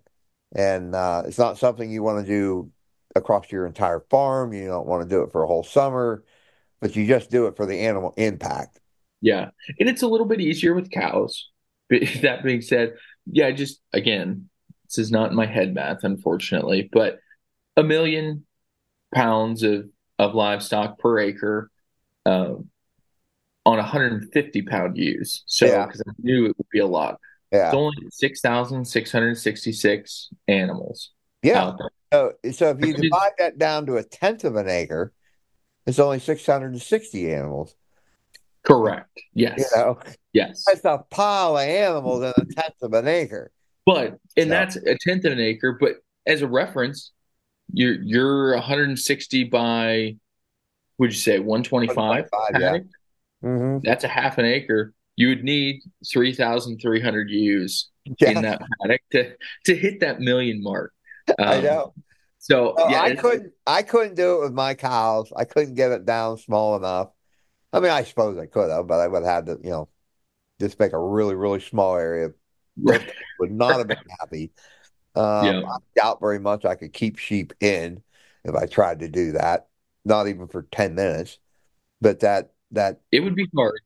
And 0.55 0.95
uh, 0.95 1.23
it's 1.27 1.39
not 1.39 1.59
something 1.59 1.91
you 1.91 2.03
want 2.03 2.25
to 2.25 2.31
do 2.31 2.71
across 3.15 3.51
your 3.51 3.67
entire 3.67 4.01
farm. 4.11 4.53
You 4.53 4.67
don't 4.67 4.87
want 4.87 5.03
to 5.03 5.09
do 5.09 5.23
it 5.23 5.33
for 5.33 5.43
a 5.43 5.47
whole 5.47 5.65
summer, 5.65 6.25
but 6.81 6.97
you 6.97 7.07
just 7.07 7.31
do 7.31 7.47
it 7.47 7.57
for 7.57 7.67
the 7.67 7.81
animal 7.81 8.15
impact. 8.17 8.81
Yeah. 9.21 9.51
And 9.79 9.89
it's 9.89 10.03
a 10.03 10.09
little 10.09 10.27
bit 10.27 10.41
easier 10.41 10.75
with 10.75 10.91
cows. 10.91 11.51
that 11.91 12.41
being 12.43 12.63
said, 12.63 12.95
yeah, 13.27 13.51
just 13.53 13.81
again, 13.93 14.49
this 14.95 15.07
is 15.07 15.11
not 15.11 15.33
my 15.33 15.47
head 15.47 15.75
math, 15.75 16.05
unfortunately, 16.05 16.89
but 16.93 17.19
a 17.77 17.83
million 17.83 18.47
pounds 19.15 19.63
of, 19.63 19.89
of 20.19 20.35
livestock 20.35 20.99
per 20.99 21.19
acre 21.19 21.71
uh, 22.25 22.55
on 23.67 23.79
150 23.79 24.63
pound 24.63 24.97
ewes. 24.97 25.43
So, 25.47 25.67
because 25.67 26.03
yeah. 26.07 26.13
I 26.13 26.15
knew 26.23 26.47
it 26.47 26.57
would 26.57 26.71
be 26.71 26.79
a 26.79 26.87
lot. 26.87 27.19
Yeah. 27.53 27.67
It's 27.67 27.75
only 27.75 27.97
6,666 28.11 30.31
animals. 30.49 31.11
Yeah. 31.43 31.75
So, 32.13 32.33
so 32.53 32.71
if 32.71 32.81
you 32.85 32.95
divide 32.95 33.33
that 33.39 33.59
down 33.59 33.87
to 33.87 33.97
a 33.97 34.05
tenth 34.05 34.45
of 34.45 34.57
an 34.57 34.69
acre, 34.69 35.13
it's 35.87 35.99
only 35.99 36.21
660 36.21 37.33
animals. 37.33 37.75
Correct. 38.63 39.21
Yes. 39.35 39.59
You 39.59 39.67
know, 39.77 39.99
yes. 40.33 40.65
That's 40.67 40.85
a 40.85 41.05
pile 41.11 41.57
of 41.57 41.63
animals 41.63 42.23
in 42.23 42.33
a 42.37 42.45
tenth 42.55 42.77
of 42.83 42.93
an 42.95 43.09
acre. 43.09 43.51
But 43.87 44.19
and 44.37 44.45
so. 44.45 44.49
that's 44.49 44.77
a 44.77 44.97
tenth 45.01 45.25
of 45.25 45.33
an 45.33 45.41
acre. 45.41 45.77
But 45.79 45.97
as 46.27 46.43
a 46.43 46.49
reference, 46.49 47.13
you're 47.73 48.01
you're 48.03 48.55
160 48.55 49.45
by 49.45 50.17
would 50.99 51.11
you 51.11 51.19
say 51.19 51.39
125? 51.39 52.29
yeah. 52.59 52.79
Mm-hmm. 53.43 53.79
That's 53.83 54.05
a 54.05 54.09
half 54.09 54.39
an 54.39 54.47
acre. 54.47 54.95
You 55.17 55.29
would 55.29 55.45
need 55.45 55.83
3,300 56.11 57.31
ewes 57.31 57.91
yeah. 58.19 58.31
in 58.31 58.43
that 58.43 58.63
paddock 58.81 59.01
to 59.13 59.35
to 59.67 59.77
hit 59.77 60.01
that 60.01 60.21
million 60.21 60.63
mark. 60.63 60.93
Um, 61.39 61.49
I 61.49 61.61
know. 61.63 61.95
So 62.37 62.75
yeah, 62.91 63.01
I 63.01 63.15
couldn't. 63.15 63.53
I 63.67 63.83
couldn't 63.83 64.15
do 64.15 64.37
it 64.37 64.41
with 64.43 64.53
my 64.53 64.75
cows. 64.75 65.33
I 65.35 65.47
couldn't 65.47 65.73
get 65.73 65.91
it 65.91 66.05
down 66.05 66.37
small 66.37 66.77
enough. 66.77 67.09
I 67.73 67.81
mean, 67.81 67.91
I 67.91 68.05
suppose 68.05 68.37
I 68.37 68.45
could 68.45 68.69
have, 68.69 68.87
but 68.87 69.01
I 69.01 69.09
would 69.09 69.25
have 69.25 69.35
had 69.35 69.47
to, 69.47 69.59
you 69.65 69.71
know, 69.71 69.89
just 70.61 70.79
make 70.79 70.93
a 70.93 70.99
really, 70.99 71.35
really 71.35 71.61
small 71.61 71.97
area. 71.97 72.29
Right. 72.81 73.11
Would 73.41 73.53
not 73.53 73.79
have 73.79 73.89
been 73.89 73.99
happy. 74.21 74.51
Um, 75.15 75.47
yeah. 75.47 75.63
I 75.63 75.77
doubt 75.97 76.21
very 76.21 76.39
much 76.39 76.65
I 76.65 76.75
could 76.75 76.93
keep 76.93 77.19
sheep 77.19 77.53
in 77.61 78.03
if 78.45 78.55
I 78.55 78.67
tried 78.67 79.01
to 79.01 79.09
do 79.09 79.33
that. 79.33 79.69
Not 80.05 80.29
even 80.29 80.49
for 80.49 80.63
ten 80.63 80.95
minutes. 80.95 81.39
But 82.01 82.21
that 82.21 82.53
that 82.73 83.01
it 83.11 83.21
would 83.21 83.35
be 83.35 83.49
hard. 83.57 83.81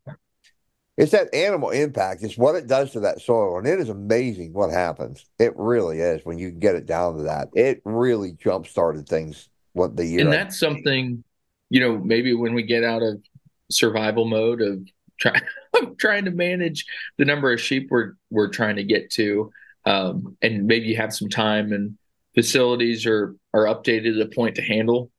It's 0.97 1.13
that 1.13 1.33
animal 1.33 1.71
impact. 1.71 2.25
It's 2.25 2.37
what 2.37 2.57
it 2.57 2.67
does 2.67 2.91
to 2.93 3.01
that 3.01 3.21
soil. 3.21 3.57
And 3.57 3.69
it 3.69 3.79
is 3.79 3.89
amazing 3.89 4.53
what 4.53 4.71
happens. 4.71 5.25
It 5.39 5.53
really 5.57 6.01
is 6.01 6.23
when 6.25 6.39
you 6.39 6.51
get 6.51 6.75
it 6.75 6.87
down 6.87 7.19
to 7.19 7.23
that. 7.23 7.51
It 7.55 7.81
really 7.85 8.33
jump 8.33 8.67
started 8.67 9.09
things 9.09 9.49
what 9.75 9.97
the 9.97 10.05
year. 10.05 10.23
And 10.23 10.33
that's 10.33 10.59
something, 10.59 11.23
you 11.71 11.81
know, 11.81 11.99
maybe 11.99 12.35
when 12.35 12.53
we 12.53 12.65
get 12.65 12.83
out 12.83 13.03
of 13.03 13.23
survival 13.71 14.25
mode 14.25 14.61
of 14.61 14.81
trying 15.19 15.43
trying 15.99 16.25
to 16.25 16.31
manage 16.31 16.87
the 17.17 17.25
number 17.25 17.53
of 17.53 17.61
sheep 17.61 17.89
we're 17.91 18.13
we're 18.31 18.49
trying 18.49 18.77
to 18.77 18.85
get 18.85 19.11
to. 19.13 19.51
Um, 19.85 20.37
and 20.43 20.67
maybe 20.67 20.87
you 20.87 20.97
have 20.97 21.15
some 21.15 21.29
time 21.29 21.73
and 21.73 21.97
facilities 22.35 23.07
are 23.07 23.35
are 23.55 23.65
updated 23.65 24.15
to 24.15 24.25
the 24.25 24.35
point 24.35 24.55
to 24.57 24.63
handle 24.63 25.11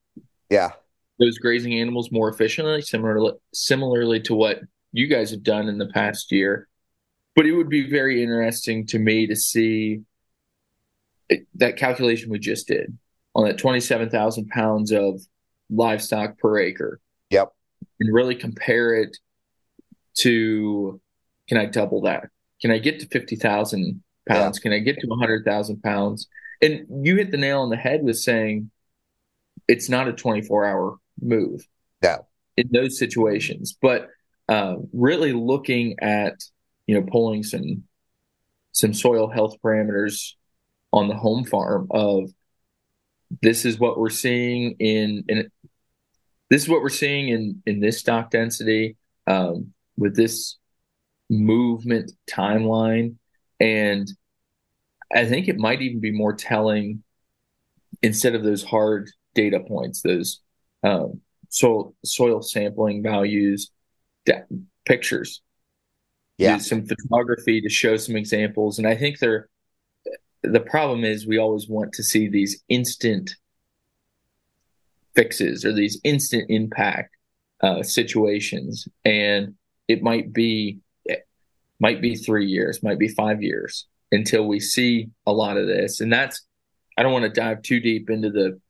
yeah 0.50 0.72
those 1.20 1.38
grazing 1.38 1.74
animals 1.74 2.12
more 2.12 2.29
efficiently, 2.29 2.82
similarly 2.82 3.34
similarly 3.53 4.20
to 4.22 4.34
what 4.34 4.62
you 4.91 5.08
guys 5.08 5.32
have 5.32 5.44
done 5.44 5.68
in 5.68 5.77
the 5.77 5.88
past 5.88 6.32
year. 6.32 6.68
But 7.36 7.46
it 7.46 7.51
would 7.51 7.70
be 7.70 7.89
very 7.89 8.24
interesting 8.24 8.86
to 8.88 9.00
me 9.00 9.27
to 9.27 9.36
see 9.36 10.01
that 11.56 11.77
calculation 11.77 12.29
we 12.29 12.39
just 12.39 12.68
did 12.68 12.98
on 13.36 13.46
that 13.46 13.58
27,000 13.58 14.48
pounds 14.48 14.91
of 14.91 15.22
livestock 15.70 16.38
per 16.39 16.58
acre. 16.58 17.00
Yep. 17.29 17.53
And 18.00 18.13
really 18.13 18.36
compare 18.36 18.96
it 18.96 19.18
to 20.19 20.99
can 21.47 21.57
I 21.57 21.65
double 21.65 22.01
that? 22.01 22.29
Can 22.61 22.71
I 22.71 22.77
get 22.77 22.99
to 22.99 23.07
50,000 23.07 24.03
pounds? 24.27 24.59
Yeah. 24.59 24.61
Can 24.61 24.73
I 24.73 24.79
get 24.79 24.99
to 24.99 25.07
100,000 25.07 25.81
pounds? 25.81 26.27
And 26.61 26.85
you 27.05 27.15
hit 27.15 27.31
the 27.31 27.38
nail 27.38 27.61
on 27.61 27.69
the 27.69 27.77
head 27.77 28.03
with 28.03 28.17
saying 28.17 28.69
it's 29.67 29.89
not 29.89 30.07
a 30.07 30.13
24 30.13 30.65
hour 30.65 30.97
move. 31.21 31.67
No. 32.03 32.27
In 32.57 32.69
those 32.71 32.99
situations. 32.99 33.75
But 33.81 34.09
uh, 34.47 34.75
really 34.93 35.33
looking 35.33 35.95
at, 36.01 36.35
you 36.85 36.95
know, 36.95 37.05
pulling 37.09 37.43
some 37.43 37.83
some 38.71 38.93
soil 38.93 39.27
health 39.27 39.55
parameters 39.63 40.33
on 40.93 41.07
the 41.07 41.15
home 41.15 41.43
farm 41.43 41.88
of 41.91 42.29
this 43.41 43.65
is 43.65 43.79
what 43.79 43.99
we're 43.99 44.09
seeing 44.09 44.75
in 44.79 45.23
in 45.27 45.51
this 46.49 46.63
is 46.63 46.69
what 46.69 46.81
we're 46.81 46.89
seeing 46.89 47.29
in 47.29 47.61
in 47.65 47.79
this 47.79 47.99
stock 47.99 48.31
density 48.31 48.95
um, 49.27 49.73
with 50.00 50.15
this 50.15 50.58
movement 51.29 52.12
timeline. 52.29 53.15
And 53.60 54.10
i 55.13 55.25
think 55.25 55.48
it 55.48 55.58
might 55.58 55.82
even 55.82 56.00
be 56.00 56.12
more 56.12 56.34
telling 56.34 57.03
instead 58.03 58.36
of 58.36 58.44
those 58.44 58.63
hard 58.63 59.10
data 59.34 59.60
points 59.60 60.01
those 60.03 60.41
um, 60.84 61.20
soil 61.50 61.96
soil 62.06 62.44
sampling 62.44 63.01
values 63.01 63.72
pictures. 64.86 65.41
Yeah. 66.38 66.58
Some 66.58 66.86
photography 66.86 67.62
to 67.62 67.70
show 67.70 67.98
some 67.98 68.15
examples. 68.15 68.77
And 68.77 68.88
i 68.88 68.96
think 68.96 69.20
they're 69.20 69.50
the 70.41 70.62
problem 70.62 71.03
is 71.03 71.27
we 71.27 71.38
always 71.38 71.68
want 71.68 71.91
to 71.94 72.03
see 72.03 72.29
these 72.29 72.63
instant 72.70 73.36
fixes 75.15 75.65
or 75.65 75.74
these 75.74 76.00
instant 76.06 76.50
impact 76.50 77.15
uh, 77.62 77.84
situations. 77.84 78.88
And 79.03 79.56
it 79.89 80.01
might 80.01 80.31
be 80.31 80.79
it 81.03 81.27
might 81.79 82.01
be 82.01 82.15
three 82.15 82.46
years 82.46 82.81
might 82.81 83.00
be 83.00 83.10
five 83.10 83.41
years 83.41 83.88
until 84.13 84.48
we 84.48 84.60
see 84.60 85.10
a 85.27 85.34
lot 85.34 85.58
of 85.58 85.67
this. 85.67 86.00
And 86.00 86.13
that's 86.13 86.46
i 86.98 87.03
don't 87.03 87.12
want 87.12 87.24
to 87.24 87.41
dive 87.41 87.62
too 87.62 87.81
deep 87.81 88.10
into 88.10 88.29
the 88.29 88.62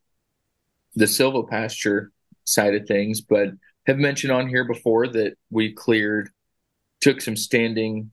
the 0.96 1.06
silvopasture 1.06 2.08
side 2.46 2.74
of 2.74 2.88
things 2.88 3.22
but 3.22 3.50
have 3.86 3.98
mentioned 3.98 4.32
on 4.32 4.48
here 4.48 4.66
before 4.66 5.08
that 5.08 5.36
we 5.52 5.72
cleared 5.72 6.30
took 7.02 7.22
some 7.22 7.36
standing 7.36 8.12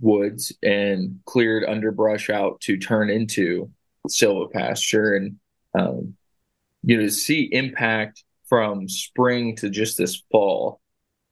woods 0.00 0.52
and 0.62 1.20
cleared 1.24 1.64
underbrush 1.64 2.30
out 2.30 2.60
to 2.60 2.76
turn 2.76 3.10
into 3.10 3.70
silvopasture 4.08 5.16
and 5.16 5.36
um, 5.78 6.14
you 6.82 6.96
know 6.96 7.02
to 7.02 7.10
see 7.10 7.48
impact 7.52 8.24
from 8.46 8.88
spring 8.88 9.56
to 9.56 9.70
just 9.70 9.96
this 9.96 10.22
fall 10.30 10.80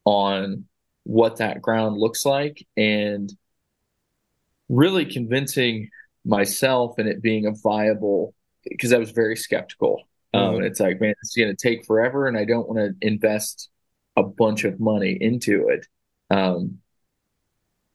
on 0.04 0.64
what 1.04 1.36
that 1.36 1.60
ground 1.60 1.96
looks 1.96 2.24
like 2.24 2.66
and 2.76 3.32
really 4.68 5.04
convincing 5.04 5.90
myself 6.24 6.98
and 6.98 7.08
it 7.08 7.20
being 7.20 7.46
a 7.46 7.52
viable 7.52 8.34
because 8.64 8.92
I 8.92 8.98
was 8.98 9.10
very 9.10 9.36
skeptical. 9.36 10.08
Um, 10.34 10.54
mm-hmm. 10.54 10.64
it's 10.64 10.80
like, 10.80 11.00
man, 11.00 11.14
it's 11.22 11.36
going 11.36 11.54
to 11.54 11.68
take 11.68 11.84
forever, 11.84 12.26
and 12.26 12.38
I 12.38 12.44
don't 12.44 12.68
want 12.68 12.78
to 12.78 13.06
invest 13.06 13.68
a 14.16 14.22
bunch 14.22 14.64
of 14.64 14.80
money 14.80 15.18
into 15.20 15.68
it. 15.68 15.86
Um, 16.30 16.78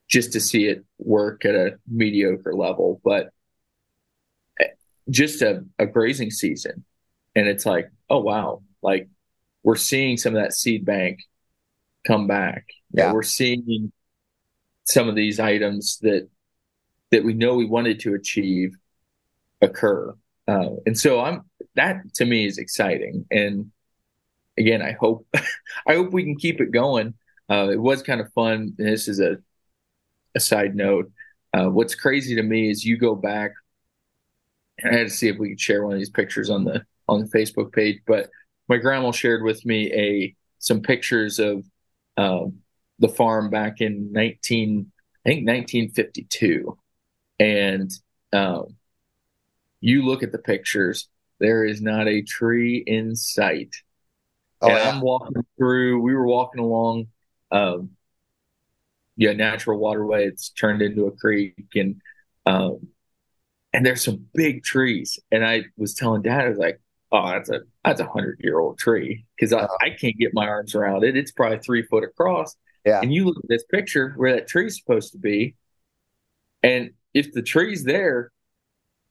just 0.08 0.34
to 0.34 0.40
see 0.40 0.66
it 0.68 0.86
work 0.98 1.46
at 1.46 1.56
a 1.56 1.78
mediocre 1.88 2.54
level. 2.54 3.02
But 3.04 3.30
eh, 4.60 4.68
just 5.10 5.42
a, 5.42 5.66
a 5.78 5.86
grazing 5.86 6.32
season. 6.32 6.86
And 7.36 7.48
it's 7.48 7.66
like, 7.66 7.92
oh, 8.10 8.20
wow. 8.20 8.64
Like 8.82 9.10
we're 9.64 9.76
seeing 9.76 10.18
some 10.18 10.36
of 10.36 10.42
that 10.42 10.54
seed 10.54 10.86
bank 10.86 11.20
come 12.08 12.28
back. 12.28 12.66
Yeah. 12.92 13.12
we're 13.12 13.24
seeing 13.24 13.92
some 14.86 15.10
of 15.10 15.16
these 15.16 15.40
items 15.40 16.00
that 16.02 16.30
that 17.12 17.24
we 17.24 17.34
know 17.34 17.56
we 17.56 17.66
wanted 17.66 18.00
to 18.02 18.14
achieve 18.16 18.76
occur. 19.62 20.16
Uh, 20.48 20.70
and 20.86 20.98
so 20.98 21.20
I'm 21.20 21.44
that 21.76 22.14
to 22.16 22.26
me 22.26 22.46
is 22.46 22.58
exciting. 22.58 23.26
And 23.30 23.72
again, 24.58 24.82
I 24.82 24.94
hope 24.94 25.28
I 25.88 25.96
hope 25.96 26.12
we 26.12 26.24
can 26.24 26.38
keep 26.38 26.62
it 26.62 26.72
going. 26.72 27.14
Uh, 27.50 27.70
it 27.72 27.80
was 27.80 28.02
kind 28.02 28.22
of 28.22 28.32
fun. 28.34 28.74
This 28.78 29.08
is 29.08 29.20
a 29.20 29.38
a 30.36 30.40
side 30.40 30.76
note. 30.76 31.12
Uh, 31.54 31.66
what's 31.66 31.96
crazy 31.96 32.36
to 32.36 32.44
me 32.44 32.70
is 32.70 32.86
you 32.86 32.98
go 32.98 33.16
back. 33.16 33.52
I 34.84 34.94
had 34.94 35.08
to 35.08 35.10
see 35.10 35.28
if 35.28 35.38
we 35.38 35.50
could 35.50 35.60
share 35.60 35.84
one 35.84 35.94
of 35.94 36.00
these 36.00 36.10
pictures 36.10 36.50
on 36.50 36.64
the 36.64 36.86
on 37.10 37.20
the 37.20 37.38
Facebook 37.38 37.74
page, 37.74 38.00
but 38.06 38.30
my 38.68 38.78
grandma 38.78 39.12
shared 39.12 39.44
with 39.44 39.66
me 39.66 39.92
a 39.94 40.36
some 40.60 40.82
pictures 40.82 41.40
of 41.40 41.66
um, 42.18 42.60
the 43.00 43.10
farm 43.10 43.50
back 43.50 43.82
in 43.82 44.12
nineteen, 44.12 44.92
I 45.26 45.30
think 45.30 45.46
nineteen 45.46 45.90
fifty 45.92 46.24
two, 46.24 46.78
and 47.40 47.92
um, 48.34 48.76
you 49.80 50.04
look 50.04 50.24
at 50.24 50.32
the 50.32 50.40
pictures. 50.40 51.08
There 51.40 51.64
is 51.64 51.82
not 51.82 52.08
a 52.08 52.24
tree 52.24 52.84
in 52.86 53.16
sight. 53.16 53.76
Oh, 54.62 54.70
and 54.70 54.78
yeah. 54.78 54.90
I'm 54.90 55.02
walking 55.02 55.46
through. 55.56 56.02
We 56.02 56.16
were 56.16 56.26
walking 56.26 56.60
along 56.60 57.08
um, 57.52 57.92
yeah, 59.18 59.34
natural 59.34 59.80
waterway. 59.80 60.26
It's 60.26 60.50
turned 60.50 60.82
into 60.82 61.08
a 61.08 61.12
creek, 61.12 61.56
and 61.76 62.02
um, 62.46 62.88
and 63.74 63.86
there's 63.86 64.04
some 64.04 64.28
big 64.34 64.64
trees. 64.64 65.20
And 65.32 65.46
I 65.46 65.64
was 65.76 65.96
telling 65.96 66.22
Dad, 66.22 66.46
I 66.46 66.50
was 66.50 66.58
like, 66.58 66.80
"Oh, 67.12 67.28
that's 67.28 67.50
a 67.50 67.62
that's 67.90 68.02
a 68.02 68.08
hundred 68.08 68.40
year 68.42 68.60
old 68.60 68.78
tree 68.78 69.26
because 69.36 69.54
I, 69.54 69.60
uh-huh. 69.60 69.78
I 69.82 69.90
can't 69.90 70.18
get 70.18 70.34
my 70.34 70.48
arms 70.48 70.76
around 70.76 71.04
it. 71.04 71.18
It's 71.18 71.32
probably 71.32 71.60
three 71.60 71.84
foot 71.84 72.04
across." 72.04 72.56
Yeah. 72.86 73.02
And 73.02 73.14
you 73.14 73.26
look 73.26 73.38
at 73.38 73.50
this 73.50 73.64
picture 73.66 74.14
where 74.16 74.36
that 74.36 74.48
tree's 74.48 74.78
supposed 74.78 75.12
to 75.12 75.18
be, 75.18 75.56
and 76.64 76.92
if 77.14 77.34
the 77.34 77.42
tree's 77.42 77.84
there, 77.84 78.32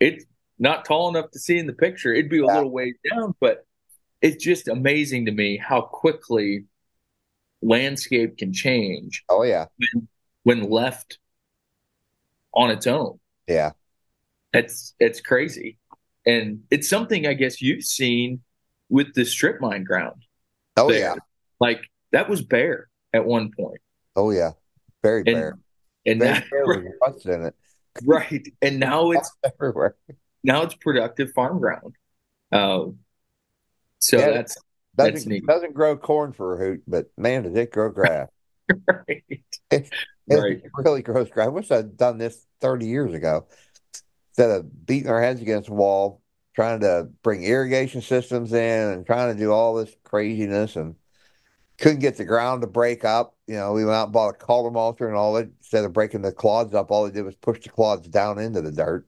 it's 0.01 0.25
not 0.59 0.85
tall 0.85 1.09
enough 1.09 1.31
to 1.33 1.39
see 1.39 1.59
in 1.59 1.67
the 1.67 1.73
picture. 1.73 2.13
It'd 2.13 2.31
be 2.31 2.39
a 2.39 2.47
yeah. 2.47 2.55
little 2.55 2.71
ways 2.71 2.95
down, 3.11 3.35
but 3.41 3.67
it's 4.23 4.43
just 4.43 4.69
amazing 4.69 5.27
to 5.27 5.33
me 5.33 5.57
how 5.57 5.83
quickly 5.83 6.65
landscape 7.63 8.39
can 8.39 8.53
change. 8.53 9.25
Oh 9.29 9.43
yeah. 9.43 9.67
When, 9.79 10.09
when 10.43 10.71
left 10.71 11.19
on 12.55 12.71
its 12.71 12.87
own. 12.87 13.19
Yeah. 13.47 13.73
It's 14.53 14.95
it's 14.99 15.21
crazy. 15.21 15.79
And 16.25 16.63
it's 16.71 16.89
something 16.89 17.27
I 17.27 17.35
guess 17.35 17.61
you've 17.61 17.85
seen 17.85 18.41
with 18.89 19.15
the 19.15 19.25
strip 19.25 19.61
mine 19.61 19.85
ground. 19.85 20.23
Oh 20.77 20.89
there. 20.89 20.99
yeah. 20.99 21.15
Like 21.61 21.81
that 22.13 22.29
was 22.29 22.43
bare 22.43 22.89
at 23.13 23.25
one 23.25 23.51
point. 23.57 23.81
Oh 24.15 24.31
yeah. 24.31 24.53
Very 25.03 25.23
and, 25.27 25.35
bare. 25.35 25.59
And 26.05 26.21
Very 26.21 26.89
now, 27.01 27.15
in 27.25 27.45
it. 27.47 27.55
Right. 28.05 28.49
And 28.63 28.81
now 28.81 29.11
it's 29.13 29.31
everywhere. 29.45 29.97
Now 30.43 30.63
it's 30.63 30.75
productive 30.75 31.33
farm 31.33 31.59
ground. 31.59 31.95
Um, 32.53 32.99
so 33.99 34.19
yeah, 34.19 34.31
that's 34.31 34.57
doesn't, 34.97 35.47
doesn't 35.47 35.75
grow 35.75 35.97
corn 35.97 36.33
for 36.33 36.55
a 36.55 36.59
hoot, 36.59 36.83
but 36.87 37.11
man, 37.17 37.43
does 37.43 37.55
it 37.55 37.71
grow 37.71 37.91
grass. 37.91 38.29
right. 38.89 39.25
It, 39.29 39.45
it 39.71 39.91
right. 40.29 40.63
really 40.75 41.03
grows 41.03 41.29
grass. 41.29 41.47
I 41.47 41.51
wish 41.51 41.71
I'd 41.71 41.97
done 41.97 42.19
this 42.19 42.47
30 42.61 42.87
years 42.87 43.15
ago. 43.15 43.47
Instead 44.31 44.51
of 44.51 44.87
beating 44.87 45.11
our 45.11 45.21
heads 45.21 45.41
against 45.41 45.69
the 45.69 45.75
wall, 45.75 46.21
trying 46.57 46.81
to 46.81 47.09
bring 47.23 47.45
irrigation 47.45 48.01
systems 48.03 48.53
in 48.53 48.89
and 48.89 49.07
trying 49.07 49.33
to 49.33 49.39
do 49.39 49.53
all 49.53 49.75
this 49.75 49.95
craziness 50.03 50.75
and 50.75 50.97
couldn't 51.79 52.01
get 52.01 52.17
the 52.17 52.25
ground 52.25 52.63
to 52.63 52.67
break 52.67 53.05
up. 53.05 53.37
You 53.47 53.55
know, 53.55 53.73
we 53.73 53.85
went 53.85 53.95
out 53.95 54.05
and 54.05 54.13
bought 54.13 54.35
a 54.35 54.39
culver 54.39 54.71
mulcher 54.71 55.07
and 55.07 55.17
all 55.17 55.35
that. 55.35 55.51
Instead 55.59 55.85
of 55.85 55.93
breaking 55.93 56.23
the 56.23 56.33
clods 56.33 56.75
up, 56.75 56.91
all 56.91 57.05
they 57.05 57.13
did 57.13 57.25
was 57.25 57.37
push 57.37 57.61
the 57.63 57.69
clods 57.69 58.09
down 58.09 58.39
into 58.39 58.63
the 58.63 58.73
dirt. 58.73 59.07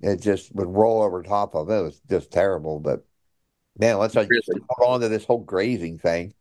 It 0.00 0.22
just 0.22 0.54
would 0.54 0.68
roll 0.68 1.02
over 1.02 1.22
top 1.22 1.54
of 1.54 1.68
it. 1.70 1.74
It 1.74 1.82
was 1.82 2.00
just 2.08 2.32
terrible. 2.32 2.80
But 2.80 3.04
Man, 3.78 3.98
let's 3.98 4.14
hold 4.14 4.28
on 4.84 5.00
to 5.00 5.08
this 5.08 5.24
whole 5.24 5.38
grazing 5.38 5.98
thing. 5.98 6.34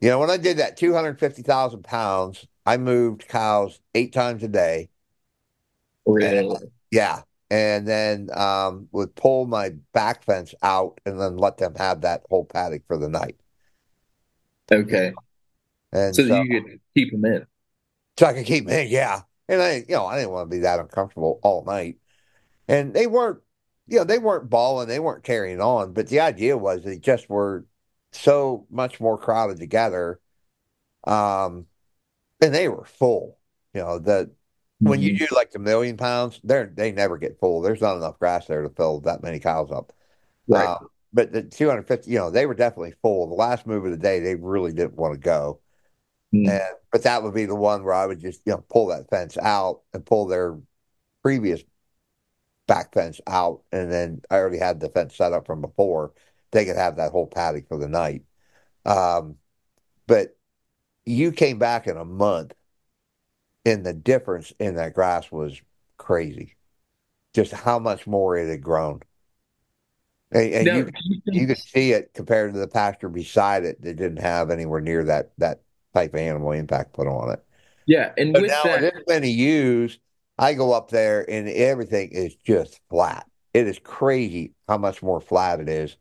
You 0.00 0.08
know, 0.08 0.18
when 0.18 0.30
I 0.30 0.38
did 0.38 0.56
that 0.58 0.76
250,000 0.78 1.84
pounds, 1.84 2.46
I 2.64 2.78
moved 2.78 3.28
cows 3.28 3.80
eight 3.94 4.12
times 4.14 4.42
a 4.42 4.48
day. 4.48 4.88
Really? 6.06 6.38
And, 6.38 6.56
yeah. 6.90 7.22
And 7.54 7.86
then 7.86 8.30
um, 8.34 8.88
would 8.90 9.14
pull 9.14 9.46
my 9.46 9.70
back 9.92 10.24
fence 10.24 10.54
out 10.62 11.00
and 11.06 11.20
then 11.20 11.36
let 11.36 11.58
them 11.58 11.74
have 11.76 12.00
that 12.00 12.22
whole 12.28 12.44
paddock 12.44 12.82
for 12.88 12.96
the 12.96 13.08
night. 13.08 13.36
Okay. 14.72 15.12
And 15.92 16.16
so, 16.16 16.26
so 16.26 16.42
you 16.42 16.60
could 16.60 16.80
keep 16.94 17.12
them 17.12 17.24
in. 17.24 17.46
So 18.18 18.26
I 18.26 18.32
could 18.32 18.46
keep 18.46 18.66
them 18.66 18.76
in, 18.76 18.88
yeah. 18.88 19.20
And 19.48 19.62
I, 19.62 19.84
you 19.88 19.94
know, 19.94 20.06
I 20.06 20.16
didn't 20.16 20.32
want 20.32 20.50
to 20.50 20.56
be 20.56 20.62
that 20.62 20.80
uncomfortable 20.80 21.38
all 21.42 21.64
night. 21.64 21.98
And 22.66 22.92
they 22.92 23.06
weren't 23.06 23.40
you 23.86 23.98
know, 23.98 24.04
they 24.04 24.18
weren't 24.18 24.50
bawling, 24.50 24.88
they 24.88 25.00
weren't 25.00 25.24
carrying 25.24 25.60
on, 25.60 25.92
but 25.92 26.08
the 26.08 26.20
idea 26.20 26.56
was 26.56 26.82
they 26.82 26.98
just 26.98 27.28
were 27.28 27.66
so 28.12 28.66
much 28.70 29.00
more 29.00 29.18
crowded 29.18 29.58
together. 29.58 30.20
Um, 31.06 31.66
and 32.40 32.54
they 32.54 32.68
were 32.68 32.84
full, 32.84 33.38
you 33.74 33.80
know, 33.80 33.98
the 33.98 34.30
when 34.88 35.02
you 35.02 35.18
do 35.18 35.26
like 35.32 35.50
the 35.50 35.58
million 35.58 35.96
pounds, 35.96 36.40
they're 36.44 36.66
they 36.66 36.92
never 36.92 37.18
get 37.18 37.38
full. 37.38 37.60
There's 37.60 37.80
not 37.80 37.96
enough 37.96 38.18
grass 38.18 38.46
there 38.46 38.62
to 38.62 38.70
fill 38.70 39.00
that 39.00 39.22
many 39.22 39.38
cows 39.38 39.70
up. 39.70 39.92
Right. 40.46 40.66
Um, 40.66 40.88
but 41.12 41.32
the 41.32 41.42
250, 41.42 42.10
you 42.10 42.18
know, 42.18 42.30
they 42.30 42.46
were 42.46 42.54
definitely 42.54 42.94
full. 43.00 43.28
The 43.28 43.34
last 43.34 43.66
move 43.66 43.84
of 43.84 43.92
the 43.92 43.96
day, 43.96 44.20
they 44.20 44.34
really 44.34 44.72
didn't 44.72 44.96
want 44.96 45.14
to 45.14 45.20
go. 45.20 45.60
Mm. 46.34 46.48
And 46.50 46.76
but 46.90 47.04
that 47.04 47.22
would 47.22 47.34
be 47.34 47.46
the 47.46 47.54
one 47.54 47.84
where 47.84 47.94
I 47.94 48.06
would 48.06 48.20
just 48.20 48.42
you 48.44 48.52
know 48.52 48.64
pull 48.68 48.88
that 48.88 49.08
fence 49.10 49.38
out 49.38 49.82
and 49.92 50.04
pull 50.04 50.26
their 50.26 50.58
previous 51.22 51.62
back 52.66 52.92
fence 52.92 53.20
out, 53.26 53.62
and 53.72 53.92
then 53.92 54.22
I 54.30 54.36
already 54.36 54.58
had 54.58 54.80
the 54.80 54.88
fence 54.88 55.16
set 55.16 55.32
up 55.32 55.46
from 55.46 55.60
before. 55.60 56.12
They 56.50 56.64
could 56.64 56.76
have 56.76 56.96
that 56.96 57.12
whole 57.12 57.26
paddock 57.26 57.68
for 57.68 57.78
the 57.78 57.88
night. 57.88 58.22
Um, 58.84 59.36
but 60.06 60.36
you 61.04 61.32
came 61.32 61.58
back 61.58 61.86
in 61.86 61.96
a 61.96 62.04
month, 62.04 62.54
and 63.64 63.84
the 63.84 63.92
difference 63.92 64.52
in 64.58 64.76
that 64.76 64.94
grass 64.94 65.30
was 65.30 65.60
crazy. 65.96 66.56
Just 67.34 67.52
how 67.52 67.78
much 67.78 68.06
more 68.06 68.36
it 68.36 68.48
had 68.48 68.62
grown. 68.62 69.00
And, 70.32 70.52
and 70.52 70.66
you 70.66 70.90
you 71.04 71.22
you 71.30 71.46
could 71.46 71.58
see 71.58 71.92
it 71.92 72.12
compared 72.14 72.52
to 72.54 72.58
the 72.58 72.68
pasture 72.68 73.08
beside 73.08 73.64
it 73.64 73.80
that 73.82 73.96
didn't 73.96 74.20
have 74.20 74.50
anywhere 74.50 74.80
near 74.80 75.04
that 75.04 75.32
that 75.38 75.62
type 75.92 76.14
of 76.14 76.20
animal 76.20 76.52
impact 76.52 76.92
put 76.92 77.06
on 77.06 77.32
it. 77.32 77.44
yeah, 77.86 78.12
and 78.16 78.32
But 78.32 78.42
with 78.42 78.50
now 78.50 78.64
that, 78.64 78.80
this 78.80 78.92
many 79.08 79.30
ewes, 79.30 79.98
I 80.38 80.54
go 80.54 80.72
up 80.72 80.90
there 80.90 81.28
and 81.30 81.48
everything 81.48 82.10
is 82.10 82.34
just 82.36 82.80
flat. 82.90 83.26
It 83.52 83.66
is 83.68 83.78
crazy 83.78 84.54
how 84.66 84.78
much 84.78 85.02
more 85.02 85.20
flat 85.20 85.60
it 85.60 85.68
is 85.68 85.96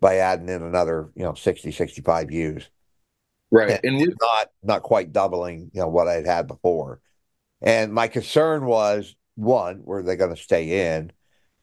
by 0.00 0.16
adding 0.16 0.48
in 0.48 0.62
another, 0.62 1.10
you 1.16 1.24
know, 1.24 1.34
60, 1.34 1.72
65 1.72 2.30
ewes. 2.30 2.68
Right, 3.52 3.80
and 3.84 3.98
with 3.98 4.14
Not 4.20 4.50
not 4.62 4.82
quite 4.82 5.12
doubling, 5.12 5.70
you 5.74 5.80
know, 5.80 5.88
what 5.88 6.08
I'd 6.08 6.26
had 6.26 6.48
before. 6.48 7.00
And 7.62 7.92
my 7.94 8.08
concern 8.08 8.66
was 8.66 9.16
one, 9.36 9.82
were 9.84 10.02
they 10.02 10.16
going 10.16 10.34
to 10.34 10.42
stay 10.42 10.96
in? 10.96 11.12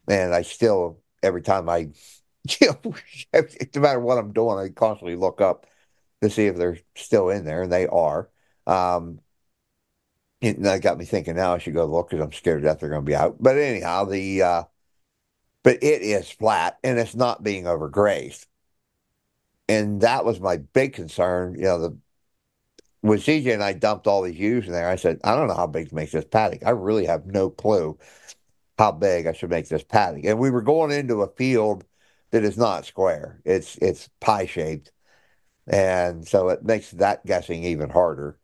And 0.09 0.33
I 0.35 0.43
still 0.43 1.01
every 1.23 1.41
time 1.43 1.69
I 1.69 1.89
you 2.61 2.69
know, 2.83 2.95
no 3.75 3.81
matter 3.81 4.01
what 4.01 4.17
I'm 4.19 4.33
doing, 4.33 4.59
I 4.59 4.69
constantly 4.69 5.17
look 5.17 5.41
up 5.41 5.67
to 6.23 6.29
see 6.29 6.47
if 6.47 6.57
they're 6.57 6.79
still 6.95 7.29
in 7.29 7.45
there, 7.45 7.63
and 7.63 7.73
they 7.73 7.87
are. 7.87 8.29
Um, 8.67 9.21
and 10.41 10.65
that 10.65 10.81
got 10.81 10.97
me 10.97 11.05
thinking 11.05 11.35
now 11.35 11.53
I 11.53 11.57
should 11.57 11.73
go 11.73 11.85
look 11.85 12.09
because 12.09 12.23
I'm 12.23 12.31
scared 12.31 12.63
that 12.63 12.79
they're 12.79 12.89
going 12.89 13.01
to 13.01 13.05
be 13.05 13.15
out. 13.15 13.37
But 13.41 13.57
anyhow, 13.57 14.05
the 14.05 14.41
uh, 14.41 14.63
but 15.63 15.83
it 15.83 16.01
is 16.01 16.29
flat 16.29 16.77
and 16.83 16.97
it's 16.99 17.15
not 17.15 17.43
being 17.43 17.65
overgrazed, 17.65 18.45
and 19.69 20.01
that 20.01 20.25
was 20.25 20.41
my 20.41 20.57
big 20.57 20.93
concern. 20.93 21.55
You 21.55 21.65
know, 21.65 21.79
the 21.79 21.97
when 23.01 23.19
CJ 23.19 23.53
and 23.53 23.63
I 23.63 23.73
dumped 23.73 24.07
all 24.07 24.23
these 24.23 24.37
ewes 24.37 24.67
in 24.67 24.73
there, 24.73 24.89
I 24.89 24.97
said 24.97 25.19
I 25.23 25.35
don't 25.35 25.47
know 25.47 25.55
how 25.55 25.67
big 25.67 25.89
to 25.89 25.95
make 25.95 26.11
this 26.11 26.25
paddock. 26.25 26.65
I 26.65 26.71
really 26.71 27.05
have 27.05 27.25
no 27.27 27.49
clue 27.49 27.97
how 28.77 28.91
big 28.91 29.27
I 29.27 29.33
should 29.33 29.49
make 29.49 29.69
this 29.69 29.83
paddock. 29.83 30.25
And 30.25 30.39
we 30.39 30.51
were 30.51 30.61
going 30.61 30.91
into 30.91 31.21
a 31.21 31.33
field 31.35 31.85
that 32.31 32.43
is 32.43 32.57
not 32.57 32.85
square; 32.85 33.41
it's 33.45 33.77
it's 33.77 34.09
pie 34.19 34.47
shaped, 34.47 34.91
and 35.67 36.27
so 36.27 36.49
it 36.49 36.63
makes 36.63 36.91
that 36.91 37.25
guessing 37.25 37.63
even 37.63 37.89
harder. 37.89 38.37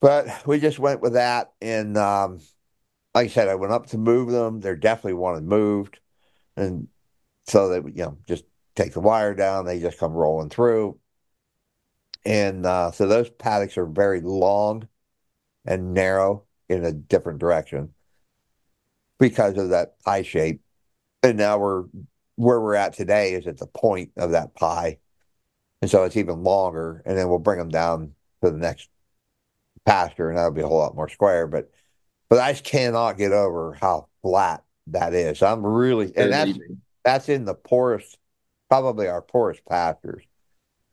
But 0.00 0.46
we 0.46 0.60
just 0.60 0.78
went 0.78 1.00
with 1.02 1.14
that. 1.14 1.52
And 1.60 1.96
um, 1.96 2.40
like 3.14 3.26
I 3.26 3.28
said, 3.28 3.48
I 3.48 3.54
went 3.54 3.72
up 3.72 3.86
to 3.88 3.98
move 3.98 4.30
them. 4.30 4.60
They're 4.60 4.76
definitely 4.76 5.14
wanted 5.14 5.44
moved. 5.44 6.00
And 6.56 6.88
so 7.46 7.68
they, 7.68 7.76
you 7.90 8.04
know, 8.04 8.18
just 8.26 8.44
take 8.76 8.92
the 8.92 9.00
wire 9.00 9.34
down. 9.34 9.64
They 9.64 9.80
just 9.80 9.98
come 9.98 10.12
rolling 10.12 10.50
through. 10.50 10.98
And 12.24 12.66
uh, 12.66 12.90
so 12.92 13.06
those 13.06 13.30
paddocks 13.30 13.78
are 13.78 13.86
very 13.86 14.20
long 14.20 14.88
and 15.64 15.94
narrow 15.94 16.44
in 16.68 16.84
a 16.84 16.92
different 16.92 17.38
direction 17.38 17.94
because 19.18 19.56
of 19.56 19.70
that 19.70 19.98
pie 20.00 20.22
shape. 20.22 20.60
And 21.22 21.38
now 21.38 21.58
we're 21.58 21.84
where 22.36 22.60
we're 22.60 22.74
at 22.74 22.92
today 22.92 23.32
is 23.32 23.46
at 23.46 23.58
the 23.58 23.66
point 23.66 24.12
of 24.16 24.32
that 24.32 24.54
pie. 24.54 24.98
And 25.80 25.90
so 25.90 26.04
it's 26.04 26.16
even 26.16 26.42
longer. 26.42 27.02
And 27.06 27.16
then 27.16 27.28
we'll 27.28 27.38
bring 27.38 27.58
them 27.58 27.68
down 27.68 28.12
to 28.42 28.50
the 28.50 28.58
next 28.58 28.88
pasture, 29.86 30.28
and 30.28 30.36
that'll 30.36 30.50
be 30.50 30.60
a 30.60 30.66
whole 30.66 30.78
lot 30.78 30.94
more 30.94 31.08
square. 31.08 31.46
But 31.46 31.70
but 32.28 32.40
I 32.40 32.52
just 32.52 32.64
cannot 32.64 33.16
get 33.16 33.32
over 33.32 33.72
how 33.80 34.08
flat 34.22 34.64
that 34.88 35.14
is. 35.14 35.42
I'm 35.42 35.64
really 35.64 36.12
and 36.16 36.32
that's 36.32 36.58
that's 37.04 37.28
in 37.28 37.44
the 37.44 37.54
poorest, 37.54 38.18
probably 38.68 39.08
our 39.08 39.22
poorest 39.22 39.64
pastures. 39.64 40.24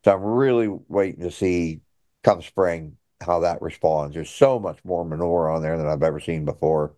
So 0.04 0.12
I'm 0.14 0.22
really 0.22 0.68
waiting 0.88 1.22
to 1.22 1.30
see 1.30 1.80
come 2.22 2.42
spring 2.42 2.96
how 3.20 3.40
that 3.40 3.62
responds. 3.62 4.14
There's 4.14 4.30
so 4.30 4.58
much 4.58 4.78
more 4.84 5.04
manure 5.04 5.48
on 5.48 5.62
there 5.62 5.78
than 5.78 5.86
I've 5.86 6.02
ever 6.02 6.20
seen 6.20 6.44
before. 6.44 6.94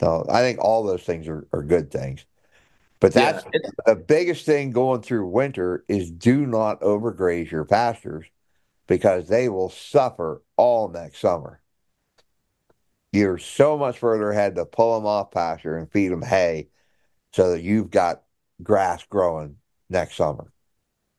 So 0.00 0.26
I 0.28 0.40
think 0.40 0.58
all 0.60 0.84
those 0.84 1.02
things 1.02 1.28
are, 1.28 1.46
are 1.52 1.62
good 1.62 1.90
things. 1.90 2.24
But 3.00 3.12
that's 3.12 3.44
yeah, 3.52 3.70
the 3.86 3.96
biggest 3.96 4.44
thing 4.44 4.72
going 4.72 5.02
through 5.02 5.28
winter 5.28 5.84
is 5.88 6.10
do 6.10 6.46
not 6.46 6.80
overgraze 6.80 7.50
your 7.50 7.64
pastures 7.64 8.26
because 8.88 9.28
they 9.28 9.48
will 9.48 9.70
suffer 9.70 10.42
all 10.56 10.88
next 10.88 11.18
summer. 11.18 11.60
You're 13.12 13.38
so 13.38 13.78
much 13.78 13.98
further 13.98 14.30
ahead 14.30 14.56
to 14.56 14.64
pull 14.64 14.96
them 14.96 15.06
off 15.06 15.30
pasture 15.30 15.76
and 15.76 15.90
feed 15.90 16.08
them 16.08 16.22
hay 16.22 16.68
so 17.32 17.50
that 17.50 17.62
you've 17.62 17.90
got 17.90 18.22
grass 18.62 19.04
growing 19.04 19.57
next 19.90 20.16
summer. 20.16 20.52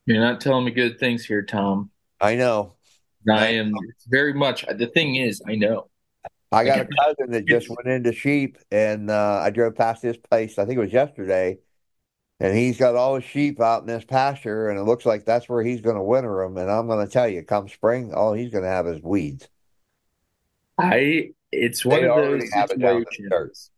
you're 0.05 0.19
not 0.19 0.41
telling 0.41 0.65
me 0.65 0.71
good 0.71 0.99
things 0.99 1.25
here, 1.25 1.43
Tom. 1.43 1.91
I 2.19 2.35
know. 2.35 2.75
I 3.29 3.47
am 3.49 3.73
very 4.07 4.33
much. 4.33 4.65
The 4.67 4.87
thing 4.87 5.15
is, 5.15 5.41
I 5.47 5.55
know. 5.55 5.89
I 6.51 6.65
got 6.65 6.79
a 6.79 6.87
cousin 6.87 7.31
that 7.31 7.45
just 7.45 7.69
went 7.69 7.87
into 7.87 8.11
sheep, 8.11 8.57
and 8.71 9.11
uh, 9.11 9.41
I 9.43 9.51
drove 9.51 9.75
past 9.75 10.01
his 10.01 10.17
place. 10.17 10.57
I 10.57 10.65
think 10.65 10.77
it 10.77 10.81
was 10.81 10.93
yesterday, 10.93 11.59
and 12.39 12.57
he's 12.57 12.77
got 12.77 12.95
all 12.95 13.15
his 13.15 13.23
sheep 13.23 13.61
out 13.61 13.81
in 13.81 13.87
this 13.87 14.05
pasture, 14.05 14.69
and 14.69 14.79
it 14.79 14.83
looks 14.83 15.05
like 15.05 15.25
that's 15.25 15.47
where 15.47 15.61
he's 15.63 15.81
going 15.81 15.97
to 15.97 16.01
winter 16.03 16.41
them. 16.43 16.57
And 16.57 16.71
I'm 16.71 16.87
going 16.87 17.05
to 17.05 17.11
tell 17.11 17.27
you, 17.27 17.43
come 17.43 17.67
spring, 17.69 18.13
all 18.13 18.33
he's 18.33 18.51
going 18.51 18.63
to 18.63 18.69
have 18.69 18.87
is 18.87 19.01
weeds. 19.01 19.47
I 20.77 21.31
it's 21.51 21.83
one 21.85 22.01
They 22.01 22.07
of 22.07 22.15
those 22.15 22.51
have 22.53 22.71
it 22.71 22.79
down 22.79 22.97
in 22.97 23.03
the 23.03 23.11
situations 23.11 23.71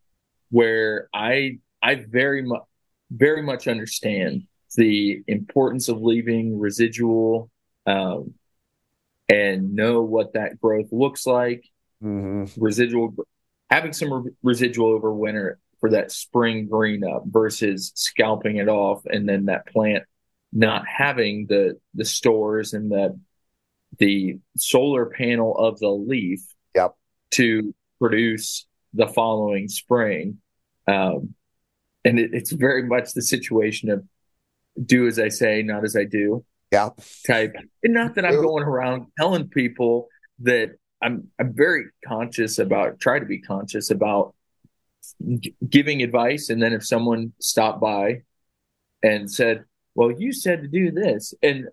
where 0.49 1.09
I 1.13 1.59
I 1.81 1.95
very 1.95 2.43
much 2.43 2.63
very 3.11 3.41
much 3.41 3.67
understand 3.67 4.43
the 4.75 5.21
importance 5.27 5.89
of 5.89 6.01
leaving 6.01 6.59
residual 6.59 7.49
um, 7.85 8.33
and 9.29 9.73
know 9.75 10.01
what 10.01 10.33
that 10.33 10.59
growth 10.59 10.87
looks 10.91 11.25
like. 11.25 11.65
hmm 12.01 12.45
Residual 12.57 13.13
having 13.69 13.93
some 13.93 14.11
re- 14.11 14.31
residual 14.43 14.89
over 14.89 15.13
winter 15.13 15.59
for 15.79 15.91
that 15.91 16.11
spring 16.11 16.67
green 16.67 17.03
up 17.03 17.23
versus 17.25 17.91
scalping 17.95 18.57
it 18.57 18.67
off 18.67 19.01
and 19.05 19.27
then 19.27 19.45
that 19.45 19.65
plant 19.67 20.03
not 20.53 20.85
having 20.85 21.47
the 21.47 21.79
the 21.93 22.05
stores 22.05 22.73
and 22.73 22.91
the 22.91 23.17
the 23.97 24.37
solar 24.57 25.05
panel 25.07 25.57
of 25.57 25.79
the 25.79 25.89
leaf 25.89 26.41
Yep. 26.75 26.95
to 27.31 27.73
produce 27.99 28.65
the 28.93 29.07
following 29.07 29.67
spring. 29.67 30.37
Um, 30.87 31.35
and 32.05 32.19
it, 32.19 32.31
it's 32.33 32.51
very 32.51 32.83
much 32.83 33.13
the 33.13 33.21
situation 33.21 33.89
of 33.89 34.05
do 34.83 35.07
as 35.07 35.19
I 35.19 35.29
say, 35.29 35.61
not 35.63 35.83
as 35.83 35.95
I 35.95 36.03
do 36.05 36.43
Yep. 36.71 36.99
type. 37.27 37.53
And 37.83 37.93
not 37.93 38.15
that 38.15 38.25
I'm 38.25 38.41
going 38.41 38.63
around 38.63 39.07
telling 39.19 39.49
people 39.49 40.07
that 40.39 40.75
I'm 41.01 41.27
I'm 41.39 41.53
very 41.53 41.85
conscious 42.05 42.59
about 42.59 42.99
try 42.99 43.19
to 43.19 43.25
be 43.25 43.39
conscious 43.41 43.89
about 43.91 44.33
g- 45.39 45.55
giving 45.67 46.01
advice 46.01 46.49
and 46.49 46.61
then 46.61 46.73
if 46.73 46.85
someone 46.85 47.33
stopped 47.39 47.81
by 47.81 48.21
and 49.03 49.29
said, 49.29 49.65
"Well, 49.95 50.11
you 50.11 50.31
said 50.31 50.61
to 50.61 50.67
do 50.67 50.91
this." 50.91 51.33
And 51.41 51.67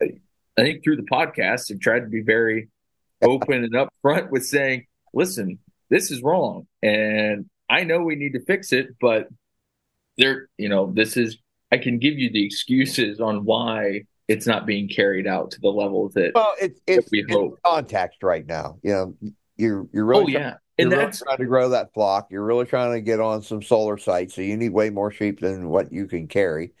I 0.00 0.10
I 0.58 0.62
think 0.62 0.84
through 0.84 0.96
the 0.96 1.02
podcast 1.10 1.72
I've 1.72 1.80
tried 1.80 2.00
to 2.00 2.06
be 2.08 2.20
very 2.22 2.68
open 3.22 3.64
and 3.64 3.72
upfront 3.72 4.30
with 4.30 4.44
saying, 4.46 4.86
"Listen, 5.14 5.58
this 5.88 6.10
is 6.10 6.22
wrong 6.22 6.66
and 6.82 7.48
I 7.68 7.82
know 7.84 8.00
we 8.02 8.14
need 8.14 8.34
to 8.34 8.44
fix 8.44 8.72
it, 8.72 8.94
but 9.00 9.28
there, 10.18 10.48
you 10.56 10.68
know, 10.68 10.92
this 10.92 11.16
is 11.16 11.36
I 11.72 11.78
can 11.78 11.98
give 11.98 12.18
you 12.18 12.30
the 12.30 12.44
excuses 12.44 13.20
on 13.20 13.44
why 13.44 14.02
it's 14.28 14.46
not 14.46 14.66
being 14.66 14.88
carried 14.88 15.26
out 15.26 15.50
to 15.52 15.60
the 15.60 15.68
level 15.68 16.08
that 16.10 16.32
Well, 16.34 16.54
it's 16.60 16.80
it's 16.86 17.10
we 17.10 17.20
in 17.20 17.28
hope. 17.30 17.58
context 17.64 18.22
right 18.22 18.46
now. 18.46 18.78
You 18.82 18.92
know, 18.92 19.16
you're 19.56 19.88
you're 19.92 20.04
really 20.04 20.24
oh 20.24 20.30
trying, 20.32 20.42
yeah. 20.42 20.54
And 20.78 20.90
really 20.90 21.12
trying 21.12 21.38
to 21.38 21.46
grow 21.46 21.68
that 21.70 21.92
flock. 21.94 22.28
You're 22.30 22.44
really 22.44 22.66
trying 22.66 22.92
to 22.92 23.00
get 23.00 23.20
on 23.20 23.42
some 23.42 23.62
solar 23.62 23.96
sites, 23.98 24.34
so 24.34 24.42
you 24.42 24.56
need 24.56 24.70
way 24.70 24.90
more 24.90 25.10
sheep 25.10 25.40
than 25.40 25.68
what 25.68 25.92
you 25.92 26.06
can 26.06 26.28
carry 26.28 26.72